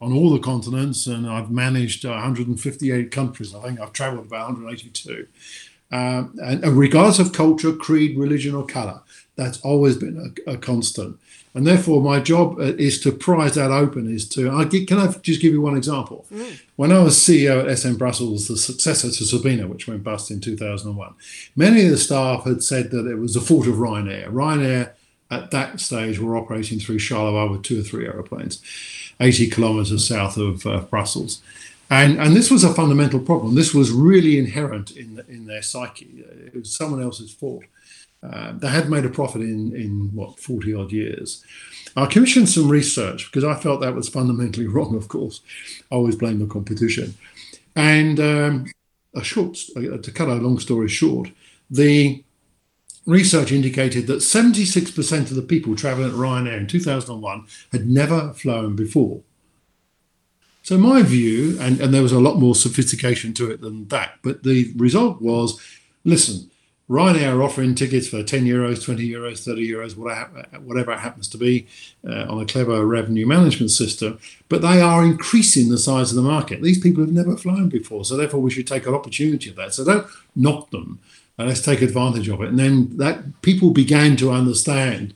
on 0.00 0.12
all 0.12 0.30
the 0.30 0.40
continents, 0.40 1.06
and 1.06 1.28
I've 1.28 1.50
managed 1.50 2.04
158 2.04 3.10
countries. 3.10 3.54
I 3.54 3.62
think 3.62 3.80
I've 3.80 3.92
travelled 3.92 4.26
about 4.26 4.48
182. 4.48 5.28
Um, 5.92 6.34
and, 6.42 6.64
and, 6.64 6.76
regardless 6.76 7.18
of 7.18 7.32
culture, 7.32 7.72
creed, 7.72 8.18
religion, 8.18 8.54
or 8.54 8.64
colour, 8.64 9.02
that's 9.36 9.60
always 9.60 9.96
been 9.96 10.34
a, 10.46 10.52
a 10.52 10.56
constant 10.56 11.18
and 11.54 11.66
therefore 11.66 12.00
my 12.00 12.20
job 12.20 12.58
uh, 12.58 12.74
is 12.76 13.00
to 13.00 13.12
prize 13.12 13.54
that 13.54 13.70
open 13.70 14.12
is 14.12 14.28
to 14.28 14.50
I 14.50 14.64
can 14.64 14.98
i 14.98 15.06
just 15.22 15.40
give 15.40 15.52
you 15.52 15.60
one 15.60 15.76
example 15.76 16.26
mm. 16.32 16.60
when 16.76 16.92
i 16.92 16.98
was 16.98 17.16
ceo 17.16 17.68
at 17.68 17.78
SN 17.78 17.94
Brussels 17.94 18.48
the 18.48 18.56
successor 18.56 19.10
to 19.10 19.24
sabena 19.24 19.68
which 19.68 19.86
went 19.86 20.04
bust 20.04 20.30
in 20.30 20.40
2001 20.40 21.14
many 21.56 21.84
of 21.84 21.90
the 21.90 21.98
staff 21.98 22.44
had 22.44 22.62
said 22.62 22.90
that 22.90 23.06
it 23.06 23.16
was 23.16 23.34
the 23.34 23.40
fault 23.40 23.66
of 23.66 23.76
ryanair 23.76 24.28
ryanair 24.28 24.92
at 25.30 25.50
that 25.50 25.80
stage 25.80 26.18
were 26.18 26.36
operating 26.36 26.78
through 26.78 26.98
charleroi 26.98 27.50
with 27.50 27.62
two 27.62 27.80
or 27.80 27.82
three 27.82 28.06
aeroplanes 28.06 28.62
80 29.20 29.48
kilometers 29.48 30.06
south 30.06 30.36
of 30.36 30.66
uh, 30.66 30.80
brussels 30.80 31.40
and, 31.92 32.18
and 32.18 32.34
this 32.34 32.50
was 32.50 32.64
a 32.64 32.72
fundamental 32.72 33.20
problem. 33.20 33.54
This 33.54 33.74
was 33.74 33.90
really 33.90 34.38
inherent 34.38 34.92
in, 34.92 35.22
in 35.28 35.44
their 35.44 35.60
psyche. 35.60 36.24
It 36.46 36.54
was 36.54 36.74
someone 36.74 37.02
else's 37.02 37.34
fault. 37.34 37.64
Uh, 38.22 38.52
they 38.52 38.68
had 38.68 38.88
made 38.88 39.04
a 39.04 39.10
profit 39.10 39.42
in, 39.42 39.74
in 39.74 40.10
what, 40.14 40.38
40 40.38 40.74
odd 40.74 40.92
years. 40.92 41.44
I 41.96 42.06
commissioned 42.06 42.48
some 42.48 42.68
research 42.68 43.26
because 43.26 43.44
I 43.44 43.54
felt 43.60 43.80
that 43.80 43.94
was 43.94 44.08
fundamentally 44.08 44.66
wrong, 44.68 44.94
of 44.94 45.08
course. 45.08 45.40
I 45.90 45.96
always 45.96 46.16
blame 46.16 46.38
the 46.38 46.46
competition. 46.46 47.14
And 47.74 48.20
um, 48.20 48.66
a 49.14 49.24
short, 49.24 49.58
uh, 49.76 49.98
to 49.98 50.12
cut 50.12 50.28
a 50.28 50.34
long 50.34 50.58
story 50.58 50.88
short, 50.88 51.30
the 51.70 52.22
research 53.06 53.50
indicated 53.50 54.06
that 54.06 54.18
76% 54.18 55.30
of 55.30 55.34
the 55.34 55.42
people 55.42 55.74
traveling 55.74 56.10
at 56.10 56.14
Ryanair 56.14 56.58
in 56.58 56.66
2001 56.66 57.46
had 57.72 57.88
never 57.88 58.32
flown 58.34 58.76
before. 58.76 59.22
So 60.62 60.78
my 60.78 61.02
view, 61.02 61.58
and, 61.60 61.80
and 61.80 61.92
there 61.92 62.02
was 62.02 62.12
a 62.12 62.20
lot 62.20 62.38
more 62.38 62.54
sophistication 62.54 63.34
to 63.34 63.50
it 63.50 63.60
than 63.60 63.88
that, 63.88 64.18
but 64.22 64.44
the 64.44 64.72
result 64.76 65.20
was, 65.20 65.60
listen, 66.04 66.51
Ryanair 66.90 67.36
are 67.36 67.42
offering 67.42 67.74
tickets 67.74 68.08
for 68.08 68.22
10 68.22 68.44
euros, 68.44 68.84
20 68.84 69.08
euros, 69.08 69.44
30 69.44 69.68
euros, 69.68 69.96
whatever 69.96 70.92
it 70.92 70.98
happens 70.98 71.28
to 71.28 71.38
be, 71.38 71.66
uh, 72.06 72.26
on 72.28 72.42
a 72.42 72.46
clever 72.46 72.84
revenue 72.84 73.26
management 73.26 73.70
system. 73.70 74.18
But 74.48 74.62
they 74.62 74.80
are 74.80 75.04
increasing 75.04 75.70
the 75.70 75.78
size 75.78 76.10
of 76.10 76.16
the 76.16 76.22
market. 76.22 76.60
These 76.60 76.80
people 76.80 77.04
have 77.04 77.12
never 77.12 77.36
flown 77.36 77.68
before, 77.68 78.04
so 78.04 78.16
therefore 78.16 78.40
we 78.40 78.50
should 78.50 78.66
take 78.66 78.86
an 78.86 78.94
opportunity 78.94 79.50
of 79.50 79.56
that. 79.56 79.74
So 79.74 79.84
don't 79.84 80.06
knock 80.34 80.70
them. 80.70 80.98
Uh, 81.38 81.44
let's 81.44 81.62
take 81.62 81.82
advantage 81.82 82.28
of 82.28 82.42
it. 82.42 82.48
And 82.48 82.58
then 82.58 82.96
that 82.98 83.42
people 83.42 83.70
began 83.70 84.16
to 84.16 84.30
understand 84.30 85.14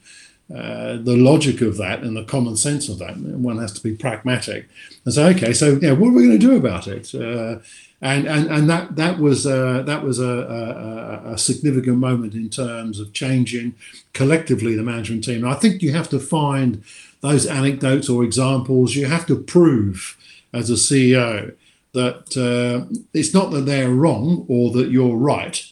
uh, 0.54 0.96
the 0.98 1.16
logic 1.16 1.60
of 1.60 1.76
that 1.76 2.02
and 2.02 2.16
the 2.16 2.24
common 2.24 2.56
sense 2.56 2.88
of 2.88 2.98
that. 3.00 3.16
One 3.16 3.58
has 3.58 3.72
to 3.72 3.82
be 3.82 3.96
pragmatic 3.96 4.68
and 5.04 5.12
say, 5.12 5.28
okay, 5.30 5.52
so 5.52 5.78
yeah, 5.82 5.90
what 5.92 6.08
are 6.08 6.12
we 6.12 6.26
going 6.26 6.38
to 6.38 6.46
do 6.46 6.56
about 6.56 6.86
it? 6.86 7.12
Uh, 7.14 7.58
and 8.00 8.26
and 8.26 8.46
and 8.48 8.68
that 8.68 8.96
that 8.96 9.18
was 9.18 9.46
uh, 9.46 9.82
that 9.82 10.02
was 10.02 10.18
a, 10.18 11.22
a, 11.24 11.32
a, 11.32 11.38
significant 11.38 11.96
moment 11.96 12.34
in 12.34 12.50
terms 12.50 13.00
of 13.00 13.12
changing 13.14 13.74
collectively 14.12 14.74
the 14.74 14.82
management 14.82 15.24
team. 15.24 15.44
And 15.44 15.52
I 15.52 15.54
think 15.54 15.80
you 15.80 15.92
have 15.92 16.10
to 16.10 16.18
find 16.18 16.84
those 17.22 17.46
anecdotes 17.46 18.08
or 18.08 18.22
examples. 18.22 18.94
You 18.94 19.06
have 19.06 19.26
to 19.26 19.36
prove 19.36 20.16
as 20.52 20.68
a 20.68 20.74
CEO 20.74 21.54
that 21.92 22.36
uh, 22.36 22.86
it's 23.14 23.32
not 23.32 23.50
that 23.52 23.64
they're 23.64 23.90
wrong 23.90 24.44
or 24.48 24.70
that 24.72 24.90
you're 24.90 25.16
right, 25.16 25.64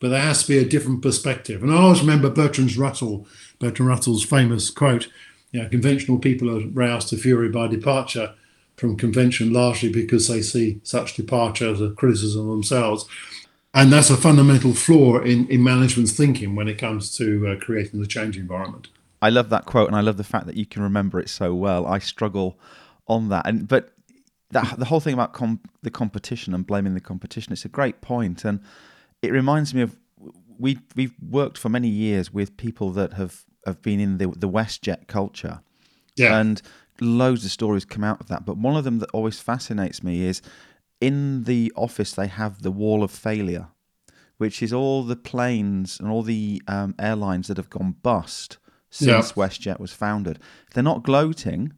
but 0.00 0.10
there 0.10 0.20
has 0.20 0.42
to 0.42 0.48
be 0.48 0.58
a 0.58 0.68
different 0.68 1.00
perspective. 1.00 1.62
And 1.62 1.72
I 1.72 1.76
always 1.76 2.02
remember 2.02 2.28
Bertrand 2.28 2.76
Russell, 2.76 3.26
Bertrand 3.58 3.88
Russell's 3.88 4.24
famous 4.24 4.68
quote: 4.68 5.08
"You 5.52 5.62
know, 5.62 5.68
conventional 5.70 6.18
people 6.18 6.50
are 6.50 6.66
roused 6.68 7.08
to 7.08 7.16
fury 7.16 7.48
by 7.48 7.68
departure." 7.68 8.34
From 8.80 8.96
convention 8.96 9.52
largely 9.52 9.92
because 9.92 10.26
they 10.26 10.40
see 10.40 10.80
such 10.82 11.14
departure 11.14 11.70
as 11.70 11.82
a 11.82 11.90
criticism 11.90 12.48
of 12.48 12.48
themselves. 12.48 13.06
And 13.74 13.92
that's 13.92 14.08
a 14.08 14.16
fundamental 14.16 14.72
flaw 14.72 15.20
in, 15.20 15.46
in 15.48 15.62
management's 15.62 16.12
thinking 16.12 16.56
when 16.56 16.66
it 16.66 16.78
comes 16.78 17.14
to 17.18 17.46
uh, 17.46 17.56
creating 17.60 18.00
the 18.00 18.06
change 18.06 18.38
environment. 18.38 18.88
I 19.20 19.28
love 19.28 19.50
that 19.50 19.66
quote, 19.66 19.88
and 19.88 19.96
I 19.96 20.00
love 20.00 20.16
the 20.16 20.24
fact 20.24 20.46
that 20.46 20.56
you 20.56 20.64
can 20.64 20.82
remember 20.82 21.20
it 21.20 21.28
so 21.28 21.54
well. 21.54 21.86
I 21.86 21.98
struggle 21.98 22.58
on 23.06 23.28
that, 23.28 23.46
and 23.46 23.68
but 23.68 23.92
that, 24.50 24.78
the 24.78 24.86
whole 24.86 24.98
thing 24.98 25.12
about 25.12 25.34
com- 25.34 25.60
the 25.82 25.90
competition 25.90 26.54
and 26.54 26.66
blaming 26.66 26.94
the 26.94 27.00
competition, 27.00 27.52
it's 27.52 27.66
a 27.66 27.68
great 27.68 28.00
point, 28.00 28.46
and 28.46 28.60
it 29.20 29.30
reminds 29.30 29.74
me 29.74 29.82
of 29.82 29.94
we 30.58 30.78
we've 30.96 31.14
worked 31.20 31.58
for 31.58 31.68
many 31.68 31.88
years 31.88 32.32
with 32.32 32.56
people 32.56 32.90
that 32.92 33.12
have 33.12 33.44
have 33.66 33.82
been 33.82 34.00
in 34.00 34.16
the 34.16 34.28
the 34.28 34.48
WestJet 34.48 35.06
culture, 35.06 35.60
yeah. 36.16 36.40
and 36.40 36.62
loads 37.00 37.44
of 37.44 37.50
stories 37.50 37.84
come 37.84 38.04
out 38.04 38.20
of 38.20 38.28
that. 38.28 38.44
But 38.44 38.56
one 38.56 38.76
of 38.76 38.84
them 38.84 38.98
that 38.98 39.10
always 39.12 39.40
fascinates 39.40 40.02
me 40.02 40.22
is 40.22 40.42
in 41.00 41.44
the 41.44 41.72
office 41.76 42.12
they 42.12 42.26
have 42.26 42.62
the 42.62 42.70
wall 42.70 43.02
of 43.02 43.10
failure, 43.10 43.68
which 44.38 44.62
is 44.62 44.72
all 44.72 45.02
the 45.02 45.16
planes 45.16 45.98
and 45.98 46.10
all 46.10 46.22
the 46.22 46.62
um, 46.68 46.94
airlines 46.98 47.48
that 47.48 47.56
have 47.56 47.70
gone 47.70 47.96
bust 48.02 48.58
since 48.90 49.08
yeah. 49.08 49.34
WestJet 49.34 49.80
was 49.80 49.92
founded. 49.92 50.38
They're 50.74 50.82
not 50.82 51.02
gloating, 51.02 51.72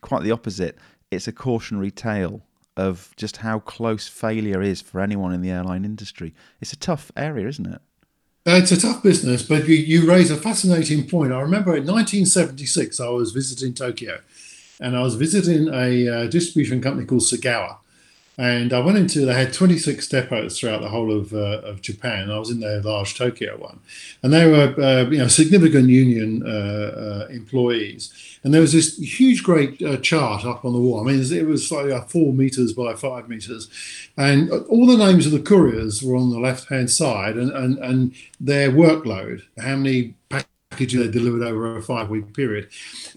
quite 0.00 0.22
the 0.22 0.30
opposite. 0.30 0.78
It's 1.10 1.28
a 1.28 1.32
cautionary 1.32 1.90
tale 1.90 2.42
of 2.76 3.12
just 3.16 3.38
how 3.38 3.58
close 3.58 4.08
failure 4.08 4.62
is 4.62 4.80
for 4.80 5.00
anyone 5.00 5.32
in 5.32 5.42
the 5.42 5.50
airline 5.50 5.84
industry. 5.84 6.34
It's 6.60 6.72
a 6.72 6.78
tough 6.78 7.12
area, 7.16 7.48
isn't 7.48 7.66
it? 7.66 7.82
Uh, 8.44 8.52
it's 8.52 8.72
a 8.72 8.80
tough 8.80 9.02
business, 9.02 9.42
but 9.42 9.68
you, 9.68 9.76
you 9.76 10.08
raise 10.08 10.30
a 10.30 10.36
fascinating 10.36 11.06
point. 11.06 11.32
I 11.32 11.40
remember 11.40 11.76
in 11.76 11.86
1976, 11.86 12.98
I 12.98 13.08
was 13.10 13.30
visiting 13.30 13.74
Tokyo 13.74 14.20
and 14.82 14.96
I 14.96 15.02
was 15.02 15.14
visiting 15.14 15.68
a 15.68 16.08
uh, 16.08 16.26
distribution 16.26 16.82
company 16.82 17.06
called 17.06 17.22
Sagawa. 17.22 17.76
And 18.38 18.72
I 18.72 18.80
went 18.80 18.96
into, 18.96 19.26
they 19.26 19.34
had 19.34 19.52
26 19.52 20.08
depots 20.08 20.58
throughout 20.58 20.80
the 20.80 20.88
whole 20.88 21.16
of, 21.16 21.34
uh, 21.34 21.60
of 21.60 21.82
Japan. 21.82 22.30
I 22.30 22.38
was 22.38 22.50
in 22.50 22.60
their 22.60 22.80
large 22.80 23.14
Tokyo 23.14 23.58
one. 23.58 23.78
And 24.22 24.32
they 24.32 24.46
were, 24.46 24.74
uh, 24.80 25.10
you 25.10 25.18
know, 25.18 25.28
significant 25.28 25.88
union 25.90 26.42
uh, 26.44 26.48
uh 26.48 27.26
employees. 27.30 28.38
And 28.42 28.52
there 28.52 28.62
was 28.62 28.72
this 28.72 28.96
huge, 28.96 29.42
great 29.42 29.82
uh, 29.82 29.98
chart 29.98 30.46
up 30.46 30.64
on 30.64 30.72
the 30.72 30.80
wall. 30.80 31.00
I 31.00 31.12
mean, 31.12 31.22
it 31.22 31.46
was 31.46 31.70
like 31.70 32.08
four 32.08 32.32
meters 32.32 32.72
by 32.72 32.94
five 32.94 33.28
meters. 33.28 33.68
And 34.16 34.50
all 34.50 34.86
the 34.86 34.96
names 34.96 35.26
of 35.26 35.32
the 35.32 35.40
couriers 35.40 36.02
were 36.02 36.16
on 36.16 36.30
the 36.30 36.40
left 36.40 36.68
hand 36.70 36.90
side 36.90 37.36
and, 37.36 37.52
and, 37.52 37.78
and 37.78 38.14
their 38.40 38.70
workload, 38.70 39.42
how 39.58 39.76
many 39.76 40.14
packages 40.82 41.06
they 41.06 41.18
delivered 41.18 41.42
over 41.42 41.76
a 41.76 41.82
five 41.82 42.10
week 42.10 42.34
period. 42.34 42.68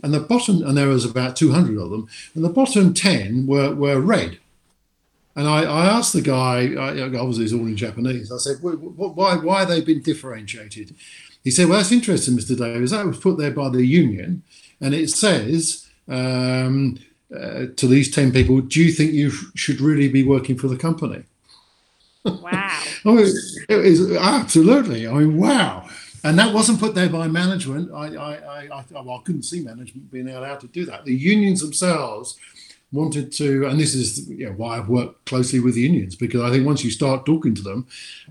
And 0.04 0.14
the 0.14 0.20
bottom, 0.20 0.64
and 0.64 0.78
there 0.78 0.88
was 0.88 1.06
about 1.06 1.36
200 1.36 1.80
of 1.80 1.90
them, 1.90 2.08
and 2.34 2.44
the 2.44 2.50
bottom 2.50 2.94
10 2.94 3.48
were, 3.48 3.74
were 3.74 4.00
red 4.00 4.40
and 5.36 5.48
I, 5.50 5.64
I 5.64 5.86
asked 5.86 6.14
the 6.14 6.22
guy, 6.22 6.74
obviously 6.76 7.44
it's 7.44 7.54
all 7.54 7.68
in 7.68 7.76
Japanese. 7.76 8.32
I 8.32 8.38
said, 8.38 8.58
why, 8.62 9.36
why 9.36 9.64
are 9.64 9.66
they 9.66 9.82
been 9.82 10.02
differentiated? 10.02 10.96
He 11.44 11.52
said, 11.52 11.68
well, 11.68 11.78
that's 11.78 11.92
interesting, 11.92 12.38
Mr. 12.38 12.58
Davies. 12.58 12.92
That 12.92 13.06
was 13.06 13.20
put 13.20 13.38
there 13.38 13.52
by 13.52 13.70
the 13.70 13.86
union, 13.86 14.44
and 14.80 14.96
it 14.96 15.10
says 15.10 15.88
um, 16.08 17.00
uh, 17.36 17.66
to 17.76 17.88
these 17.88 18.10
10 18.16 18.32
people, 18.32 18.62
do 18.62 18.82
you 18.82 18.94
think 18.94 19.12
you 19.12 19.30
should 19.56 19.82
really 19.82 20.08
be 20.08 20.24
working 20.24 20.58
for 20.58 20.68
the 20.68 20.78
company? 20.78 21.24
Wow. 22.26 22.82
I 23.06 23.12
mean, 23.12 23.28
it 23.70 23.86
is 23.86 24.12
absolutely. 24.16 25.08
I 25.08 25.14
mean, 25.14 25.38
wow. 25.38 25.88
And 26.26 26.40
that 26.40 26.56
wasn't 26.56 26.80
put 26.80 26.96
there 26.96 27.08
by 27.08 27.28
management. 27.28 27.92
I, 27.94 28.16
I, 28.16 28.80
I, 28.80 28.84
well, 28.90 29.20
I 29.20 29.22
couldn't 29.24 29.44
see 29.44 29.62
management 29.62 30.12
being 30.12 30.28
allowed 30.28 30.60
to 30.62 30.68
do 30.68 30.84
that. 30.86 31.06
The 31.06 31.14
unions 31.14 31.62
themselves 31.62 32.36
wanted 32.92 33.32
to, 33.34 33.68
and 33.68 33.80
this 33.80 33.94
is 33.94 34.28
you 34.28 34.48
know, 34.48 34.54
why 34.54 34.80
I've 34.80 34.90
worked 34.90 35.26
closely 35.26 35.60
with 35.60 35.76
the 35.76 35.82
unions 35.82 36.16
because 36.16 36.42
I 36.42 36.50
think 36.50 36.66
once 36.66 36.84
you 36.84 36.90
start 36.90 37.28
talking 37.28 37.54
to 37.54 37.62
them 37.62 37.86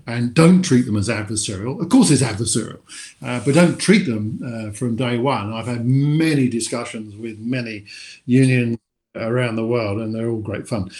and 0.07 0.33
don't 0.33 0.61
treat 0.61 0.85
them 0.85 0.97
as 0.97 1.07
adversarial, 1.07 1.81
of 1.81 1.87
course 1.87 2.11
it's 2.11 2.21
adversarial, 2.21 2.81
uh, 3.21 3.39
but 3.45 3.55
don't 3.55 3.77
treat 3.77 4.05
them 4.05 4.41
uh, 4.45 4.71
from 4.71 4.97
day 4.97 5.17
one. 5.17 5.53
I've 5.53 5.67
had 5.67 5.85
many 5.85 6.49
discussions 6.49 7.15
with 7.15 7.39
many 7.39 7.85
unions 8.25 8.77
around 9.15 9.55
the 9.55 9.65
world, 9.65 10.01
and 10.01 10.13
they're 10.13 10.29
all 10.29 10.41
great 10.41 10.67
fun. 10.67 10.91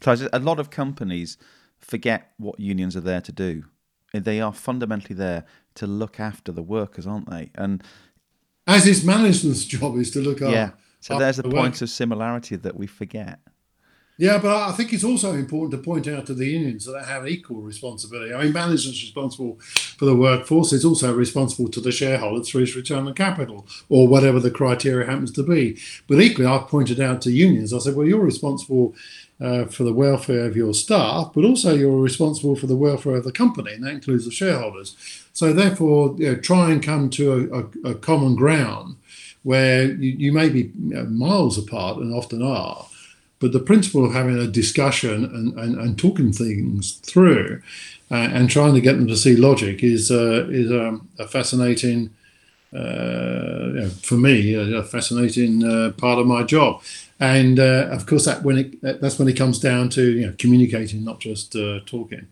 So 0.00 0.16
a 0.32 0.40
lot 0.40 0.58
of 0.58 0.70
companies 0.70 1.38
forget 1.78 2.32
what 2.38 2.58
unions 2.58 2.96
are 2.96 3.00
there 3.00 3.20
to 3.20 3.30
do. 3.30 3.66
They 4.12 4.40
are 4.40 4.52
fundamentally 4.52 5.14
there 5.14 5.44
to 5.76 5.86
look 5.86 6.20
after 6.20 6.52
the 6.52 6.62
workers, 6.62 7.06
aren't 7.06 7.30
they? 7.30 7.50
And 7.54 7.82
as 8.66 8.86
is 8.86 9.04
management's 9.04 9.64
job 9.64 9.96
is 9.96 10.10
to 10.12 10.20
look 10.20 10.42
after. 10.42 10.54
Yeah 10.54 10.70
so 11.06 11.18
there's 11.18 11.38
a 11.38 11.44
point 11.44 11.80
of 11.82 11.90
similarity 11.90 12.56
that 12.56 12.76
we 12.76 12.86
forget. 12.86 13.38
Yeah, 14.18 14.38
but 14.38 14.50
I 14.50 14.72
think 14.72 14.94
it's 14.94 15.04
also 15.04 15.34
important 15.34 15.72
to 15.72 15.86
point 15.86 16.08
out 16.08 16.24
to 16.26 16.34
the 16.34 16.46
unions 16.46 16.86
that 16.86 16.92
they 16.92 17.04
have 17.04 17.28
equal 17.28 17.60
responsibility. 17.60 18.32
I 18.32 18.44
mean, 18.44 18.52
management's 18.54 19.02
responsible 19.02 19.60
for 19.60 20.06
the 20.06 20.16
workforce. 20.16 20.72
It's 20.72 20.86
also 20.86 21.14
responsible 21.14 21.70
to 21.70 21.80
the 21.80 21.92
shareholders 21.92 22.48
through 22.48 22.62
its 22.62 22.74
return 22.74 23.06
on 23.06 23.12
capital 23.12 23.68
or 23.90 24.08
whatever 24.08 24.40
the 24.40 24.50
criteria 24.50 25.06
happens 25.06 25.32
to 25.32 25.42
be. 25.42 25.78
But 26.08 26.20
equally, 26.20 26.46
I've 26.46 26.66
pointed 26.66 26.98
out 26.98 27.20
to 27.22 27.30
unions, 27.30 27.74
I 27.74 27.78
said, 27.78 27.94
well, 27.94 28.06
you're 28.06 28.20
responsible 28.20 28.94
uh, 29.38 29.66
for 29.66 29.84
the 29.84 29.92
welfare 29.92 30.46
of 30.46 30.56
your 30.56 30.72
staff, 30.72 31.32
but 31.34 31.44
also 31.44 31.74
you're 31.74 32.00
responsible 32.00 32.56
for 32.56 32.66
the 32.66 32.76
welfare 32.76 33.16
of 33.16 33.24
the 33.24 33.32
company, 33.32 33.74
and 33.74 33.84
that 33.84 33.92
includes 33.92 34.24
the 34.24 34.30
shareholders. 34.30 34.96
So 35.36 35.52
therefore, 35.52 36.14
you 36.16 36.32
know, 36.32 36.36
try 36.36 36.70
and 36.70 36.82
come 36.82 37.10
to 37.10 37.70
a, 37.84 37.88
a, 37.88 37.90
a 37.92 37.94
common 37.94 38.36
ground 38.36 38.96
where 39.42 39.92
you, 39.92 40.12
you 40.12 40.32
may 40.32 40.48
be 40.48 40.72
miles 40.78 41.58
apart 41.58 41.98
and 41.98 42.14
often 42.14 42.42
are, 42.42 42.86
but 43.38 43.52
the 43.52 43.60
principle 43.60 44.06
of 44.06 44.14
having 44.14 44.38
a 44.38 44.46
discussion 44.46 45.26
and, 45.26 45.52
and, 45.58 45.78
and 45.78 45.98
talking 45.98 46.32
things 46.32 46.92
through 47.02 47.60
uh, 48.10 48.14
and 48.14 48.48
trying 48.48 48.72
to 48.72 48.80
get 48.80 48.94
them 48.96 49.06
to 49.08 49.16
see 49.16 49.36
logic 49.36 49.84
is 49.84 50.10
uh, 50.10 50.46
is 50.48 50.72
um, 50.72 51.06
a 51.18 51.28
fascinating 51.28 52.08
uh, 52.74 52.78
you 52.78 53.80
know, 53.80 53.90
for 53.90 54.16
me 54.16 54.54
a, 54.54 54.82
fascinating 54.84 55.62
uh, 55.64 55.92
part 55.98 56.18
of 56.18 56.26
my 56.26 56.44
job. 56.44 56.82
And 57.20 57.60
uh, 57.60 57.88
of 57.90 58.06
course 58.06 58.24
that 58.24 58.42
when 58.42 58.56
it 58.56 59.00
that's 59.02 59.18
when 59.18 59.28
it 59.28 59.36
comes 59.36 59.58
down 59.58 59.90
to 59.90 60.02
you 60.02 60.26
know 60.28 60.34
communicating 60.38 61.04
not 61.04 61.20
just 61.20 61.54
uh, 61.54 61.80
talking 61.84 62.26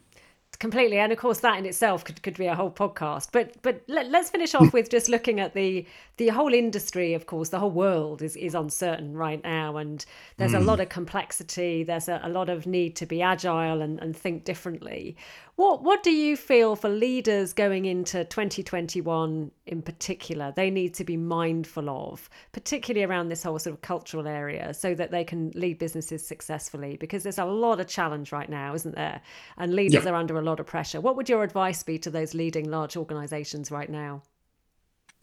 completely 0.64 0.96
and 0.96 1.12
of 1.12 1.18
course 1.18 1.40
that 1.40 1.59
in 1.59 1.66
itself 1.66 2.05
could, 2.07 2.22
could 2.22 2.38
be 2.38 2.46
a 2.46 2.55
whole 2.55 2.70
podcast. 2.70 3.29
But 3.33 3.61
but 3.61 3.83
let, 3.87 4.07
us 4.14 4.31
finish 4.31 4.55
off 4.55 4.72
with 4.72 4.88
just 4.88 5.11
looking 5.11 5.38
at 5.38 5.53
the 5.53 5.85
the 6.16 6.29
whole 6.29 6.55
industry 6.55 7.12
of 7.12 7.27
course. 7.27 7.50
The 7.50 7.59
whole 7.59 7.70
world 7.70 8.22
is 8.22 8.35
is 8.37 8.55
uncertain 8.55 9.14
right 9.14 9.44
now 9.44 9.77
and 9.77 10.03
there's 10.38 10.53
mm. 10.53 10.62
a 10.62 10.64
lot 10.70 10.81
of 10.81 10.88
complexity. 10.88 11.85
There's 11.85 12.09
a, 12.09 12.18
a, 12.24 12.31
lot 12.31 12.48
of 12.48 12.66
need 12.66 12.96
to 12.96 13.05
be 13.05 13.20
agile 13.20 13.83
and, 13.83 14.00
and 14.00 14.16
think 14.16 14.44
differently 14.44 15.18
what 15.56 15.82
what 15.82 16.02
do 16.02 16.10
you 16.10 16.36
feel 16.36 16.74
for 16.74 16.88
leaders 16.88 17.52
going 17.52 17.84
into 17.84 18.24
2021 18.24 19.50
in 19.66 19.82
particular 19.82 20.52
they 20.56 20.68
need 20.68 20.94
to 20.94 21.04
be 21.04 21.16
mindful 21.16 21.88
of, 21.88 22.28
particularly 22.52 23.04
around 23.04 23.28
this 23.28 23.42
whole 23.42 23.58
sort 23.58 23.74
of 23.74 23.80
cultural 23.80 24.26
area, 24.26 24.74
so 24.74 24.94
that 24.94 25.10
they 25.10 25.24
can 25.24 25.50
lead 25.54 25.78
businesses 25.78 26.26
successfully? 26.26 26.96
Because 26.96 27.22
there's 27.22 27.38
a 27.38 27.44
lot 27.44 27.80
of 27.80 27.86
challenge 27.86 28.32
right 28.32 28.48
now, 28.48 28.74
isn't 28.74 28.94
there? 28.94 29.20
And 29.56 29.74
leaders 29.74 30.04
yeah. 30.04 30.10
are 30.10 30.14
under 30.14 30.38
a 30.38 30.42
lot 30.42 30.60
of 30.60 30.66
pressure. 30.66 31.00
What 31.00 31.16
would 31.16 31.28
your 31.28 31.42
advice 31.42 31.82
be 31.82 31.98
to 31.98 32.10
those 32.10 32.34
leading 32.34 32.70
large 32.70 32.96
organisations 32.96 33.70
right 33.70 33.90
now? 33.90 34.22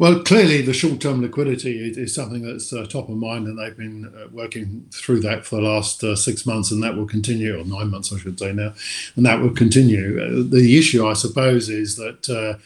Well, 0.02 0.24
clearly, 0.24 0.64
the 0.64 0.74
short 0.74 1.00
term 1.00 1.22
liquidity 1.22 1.88
is, 1.88 1.96
is, 1.96 2.16
something 2.16 2.42
that's 2.42 2.74
uh, 2.74 2.88
top 2.88 3.08
of 3.08 3.18
mind, 3.18 3.46
and 3.46 3.60
they've 3.60 3.78
been 3.78 4.12
uh, 4.18 4.30
working 4.32 4.88
through 4.92 5.20
that 5.20 5.46
for 5.46 5.58
the 5.58 5.62
last 5.62 6.04
uh, 6.04 6.16
six 6.16 6.44
months, 6.44 6.72
and 6.72 6.82
that 6.82 6.98
will 6.98 7.06
continue, 7.06 7.56
or 7.56 7.64
nine 7.64 7.92
months, 7.92 8.12
I 8.12 8.18
should 8.18 8.40
say 8.40 8.52
now, 8.52 8.74
and 9.16 9.28
that 9.28 9.42
will 9.42 9.52
continue. 9.52 10.20
Uh, 10.20 10.44
the 10.50 10.76
issue, 10.76 11.06
I 11.06 11.14
suppose, 11.14 11.70
is 11.70 11.98
that 11.98 12.28
uh, 12.32 12.58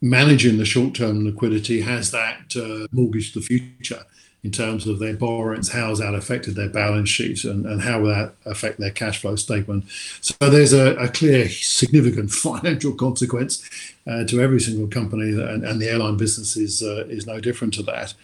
managing 0.00 0.56
the 0.56 0.64
short 0.64 0.94
term 0.94 1.26
liquidity 1.26 1.82
has 1.82 2.12
that 2.12 2.56
uh, 2.56 2.86
mortgage 2.92 3.34
the 3.34 3.42
future 3.42 4.06
in 4.42 4.50
terms 4.50 4.86
of 4.86 5.00
their 5.00 5.14
borrowings, 5.14 5.72
how 5.72 5.90
has 5.90 5.98
that 5.98 6.14
affected 6.14 6.54
their 6.54 6.70
balance 6.70 7.10
sheet, 7.10 7.44
and, 7.44 7.66
and 7.66 7.82
how 7.82 8.00
will 8.00 8.08
that 8.08 8.32
affect 8.46 8.80
their 8.80 8.90
cash 8.90 9.20
flow 9.20 9.36
statement. 9.36 9.84
So 10.22 10.34
there's 10.40 10.72
a, 10.72 10.94
a 10.96 11.08
clear, 11.08 11.46
significant 11.50 12.30
financial 12.30 12.94
consequence 12.94 13.68
uh, 14.06 14.24
to 14.24 14.40
every 14.40 14.60
single 14.60 14.86
company, 14.86 15.30
and, 15.30 15.64
and 15.64 15.80
the 15.80 15.88
airline 15.88 16.16
business 16.16 16.56
is, 16.56 16.82
uh, 16.82 17.04
is 17.08 17.26
no 17.26 17.40
different 17.40 17.74
to 17.74 17.82
that. 17.82 18.14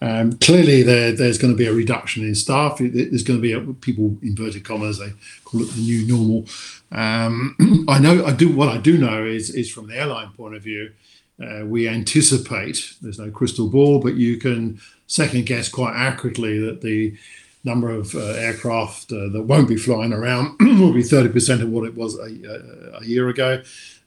Um, 0.00 0.34
clearly, 0.34 0.82
there, 0.82 1.12
there's 1.12 1.38
going 1.38 1.52
to 1.52 1.56
be 1.56 1.66
a 1.66 1.72
reduction 1.72 2.24
in 2.24 2.34
staff. 2.34 2.78
There's 2.78 3.22
going 3.22 3.38
to 3.38 3.42
be 3.42 3.52
a, 3.52 3.60
people 3.60 4.18
inverted 4.22 4.64
commas 4.64 4.98
they 4.98 5.12
call 5.44 5.62
it 5.62 5.70
the 5.70 5.80
new 5.80 6.06
normal. 6.06 6.46
Um, 6.92 7.84
I 7.88 7.98
know 7.98 8.24
I 8.24 8.32
do 8.32 8.54
what 8.54 8.68
I 8.68 8.78
do 8.78 8.98
know 8.98 9.24
is 9.24 9.50
is 9.50 9.70
from 9.70 9.88
the 9.88 9.96
airline 9.96 10.32
point 10.32 10.54
of 10.54 10.62
view, 10.62 10.92
uh, 11.42 11.64
we 11.64 11.88
anticipate 11.88 12.94
there's 13.00 13.18
no 13.18 13.30
crystal 13.30 13.68
ball, 13.68 14.00
but 14.00 14.14
you 14.14 14.36
can 14.36 14.80
second 15.06 15.46
guess 15.46 15.68
quite 15.68 15.94
accurately 15.94 16.58
that 16.58 16.82
the 16.82 17.16
number 17.64 17.90
of 17.90 18.14
uh, 18.14 18.20
aircraft 18.20 19.12
uh, 19.12 19.28
that 19.30 19.42
won't 19.42 19.68
be 19.68 19.76
flying 19.76 20.12
around 20.12 20.56
will 20.60 20.92
be 20.92 21.02
30% 21.02 21.62
of 21.62 21.68
what 21.68 21.84
it 21.84 21.94
was 21.96 22.16
a, 22.16 22.22
a, 22.22 23.00
a 23.00 23.04
year 23.04 23.28
ago. 23.28 23.60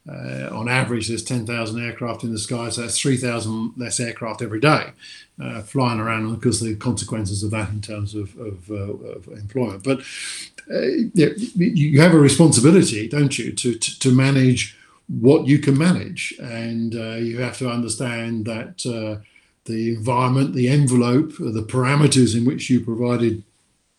Uh, 0.08 0.50
on 0.52 0.70
average, 0.70 1.08
there's 1.08 1.24
10,000 1.24 1.84
aircraft 1.84 2.24
in 2.24 2.32
the 2.32 2.40
sky, 2.40 2.70
so 2.70 2.82
that's 2.82 3.00
3,000 3.00 3.74
less 3.78 4.00
aircraft 4.00 4.42
every 4.42 4.60
day 4.60 4.92
uh, 5.42 5.62
flying 5.62 6.00
around 6.00 6.34
because 6.36 6.60
the 6.60 6.76
consequences 6.76 7.44
of 7.44 7.52
that 7.52 7.70
in 7.70 7.82
terms 7.82 8.16
of, 8.16 8.36
of, 8.40 8.72
uh, 8.72 8.76
of 8.76 9.28
employment. 9.28 9.84
But 9.84 10.00
uh, 10.72 10.82
you 11.56 12.00
have 12.02 12.14
a 12.14 12.20
responsibility, 12.20 13.08
don't 13.08 13.38
you, 13.38 13.52
to, 13.52 13.76
to, 13.76 14.00
to, 14.00 14.12
manage 14.12 14.78
what 15.08 15.48
you 15.48 15.60
can 15.60 15.78
manage. 15.78 16.34
And 16.42 16.94
you 16.94 17.40
have 17.40 17.58
to 17.58 17.70
understand 17.70 18.46
that 18.46 18.78
the 19.66 19.96
environment, 19.96 20.54
the 20.54 20.70
envelope, 20.70 21.34
the 21.38 21.66
parameters 21.68 22.36
in 22.36 22.46
which 22.46 22.70
you 22.70 22.80
provided 22.80 23.44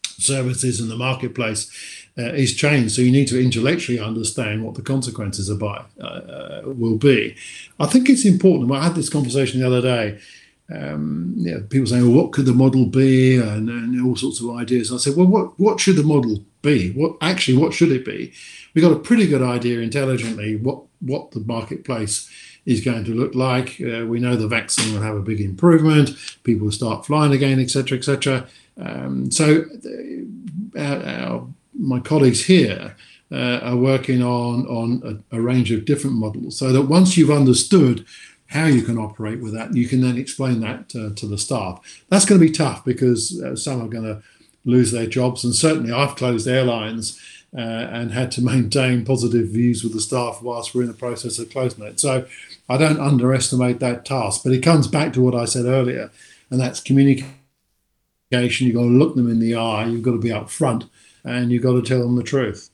services 0.02 0.80
in 0.80 0.88
the 0.88 0.96
marketplace 0.96 1.70
uh, 2.20 2.32
is 2.34 2.54
changed. 2.54 2.94
So 2.94 3.02
you 3.02 3.12
need 3.12 3.28
to 3.28 3.42
intellectually 3.42 3.98
understand 3.98 4.64
what 4.64 4.74
the 4.74 4.82
consequences 4.82 5.48
of 5.48 5.58
by, 5.58 5.84
uh, 6.00 6.04
uh, 6.04 6.62
will 6.64 6.98
be. 6.98 7.36
I 7.78 7.86
think 7.86 8.08
it's 8.08 8.24
important. 8.24 8.70
I 8.72 8.84
had 8.84 8.94
this 8.94 9.08
conversation 9.08 9.60
the 9.60 9.66
other 9.66 9.82
day. 9.82 10.20
Um, 10.72 11.34
people 11.68 11.86
saying, 11.86 12.04
"Well, 12.06 12.22
what 12.22 12.32
could 12.32 12.46
the 12.46 12.52
model 12.52 12.86
be?" 12.86 13.36
and, 13.38 13.68
and 13.68 14.06
all 14.06 14.16
sorts 14.16 14.40
of 14.40 14.50
ideas. 14.50 14.92
I 14.92 14.98
said, 14.98 15.16
"Well, 15.16 15.26
what 15.26 15.58
what 15.58 15.80
should 15.80 15.96
the 15.96 16.04
model 16.04 16.44
be? 16.62 16.92
What 16.92 17.16
actually 17.20 17.56
what 17.56 17.74
should 17.74 17.90
it 17.90 18.04
be?" 18.04 18.32
We 18.74 18.82
got 18.82 18.92
a 18.92 19.06
pretty 19.08 19.26
good 19.26 19.42
idea 19.42 19.80
intelligently 19.80 20.56
what 20.56 20.82
what 21.00 21.32
the 21.32 21.40
marketplace 21.40 22.30
is 22.66 22.80
going 22.80 23.04
to 23.04 23.14
look 23.14 23.34
like. 23.34 23.80
Uh, 23.80 24.06
we 24.06 24.20
know 24.20 24.36
the 24.36 24.46
vaccine 24.46 24.94
will 24.94 25.02
have 25.02 25.16
a 25.16 25.22
big 25.22 25.40
improvement. 25.40 26.10
People 26.44 26.66
will 26.66 26.72
start 26.72 27.06
flying 27.06 27.32
again, 27.32 27.58
etc., 27.58 27.98
etc. 27.98 28.46
Um, 28.76 29.30
so, 29.30 29.64
uh, 30.76 30.80
our, 30.80 31.48
my 31.80 32.00
colleagues 32.00 32.44
here 32.44 32.96
uh, 33.32 33.60
are 33.62 33.76
working 33.76 34.22
on 34.22 34.66
on 34.66 35.24
a, 35.30 35.36
a, 35.36 35.40
range 35.40 35.72
of 35.72 35.84
different 35.84 36.16
models, 36.16 36.58
so 36.58 36.72
that 36.72 36.82
once 36.82 37.16
you've 37.16 37.30
understood 37.30 38.04
how 38.46 38.66
you 38.66 38.82
can 38.82 38.98
operate 38.98 39.40
with 39.40 39.54
that, 39.54 39.74
you 39.74 39.86
can 39.86 40.00
then 40.00 40.18
explain 40.18 40.60
that 40.60 40.92
uh, 40.96 41.14
to 41.14 41.26
the 41.26 41.38
staff. 41.38 42.02
That's 42.08 42.24
going 42.24 42.40
to 42.40 42.46
be 42.46 42.52
tough 42.52 42.84
because 42.84 43.40
uh, 43.40 43.54
some 43.54 43.80
are 43.80 43.88
going 43.88 44.04
to 44.04 44.22
lose 44.64 44.90
their 44.90 45.06
jobs. 45.06 45.44
And 45.44 45.54
certainly, 45.54 45.92
I've 45.92 46.16
closed 46.16 46.48
airlines 46.48 47.20
uh, 47.56 47.60
and 47.60 48.12
had 48.12 48.30
to 48.32 48.42
maintain 48.44 49.04
positive 49.04 49.48
views 49.48 49.82
with 49.82 49.92
the 49.92 50.00
staff 50.00 50.40
whilst 50.42 50.74
we're 50.74 50.82
in 50.82 50.88
the 50.88 50.94
process 50.94 51.38
of 51.38 51.50
closing 51.50 51.84
it. 51.84 52.00
So 52.00 52.26
I 52.68 52.76
don't 52.76 53.00
underestimate 53.00 53.80
that 53.80 54.04
task. 54.04 54.42
But 54.44 54.52
it 54.52 54.62
comes 54.62 54.88
back 54.88 55.12
to 55.14 55.22
what 55.22 55.34
I 55.34 55.44
said 55.44 55.66
earlier, 55.66 56.10
and 56.50 56.60
that's 56.60 56.80
communication. 56.80 57.36
You've 58.32 58.76
got 58.76 58.82
to 58.82 58.88
look 58.88 59.14
them 59.14 59.30
in 59.30 59.40
the 59.40 59.54
eye. 59.54 59.86
You've 59.86 60.02
got 60.02 60.12
to 60.12 60.18
be 60.18 60.28
upfront, 60.28 60.88
and 61.24 61.50
you've 61.50 61.62
got 61.62 61.72
to 61.72 61.82
tell 61.82 62.00
them 62.00 62.16
the 62.16 62.22
truth. 62.22 62.70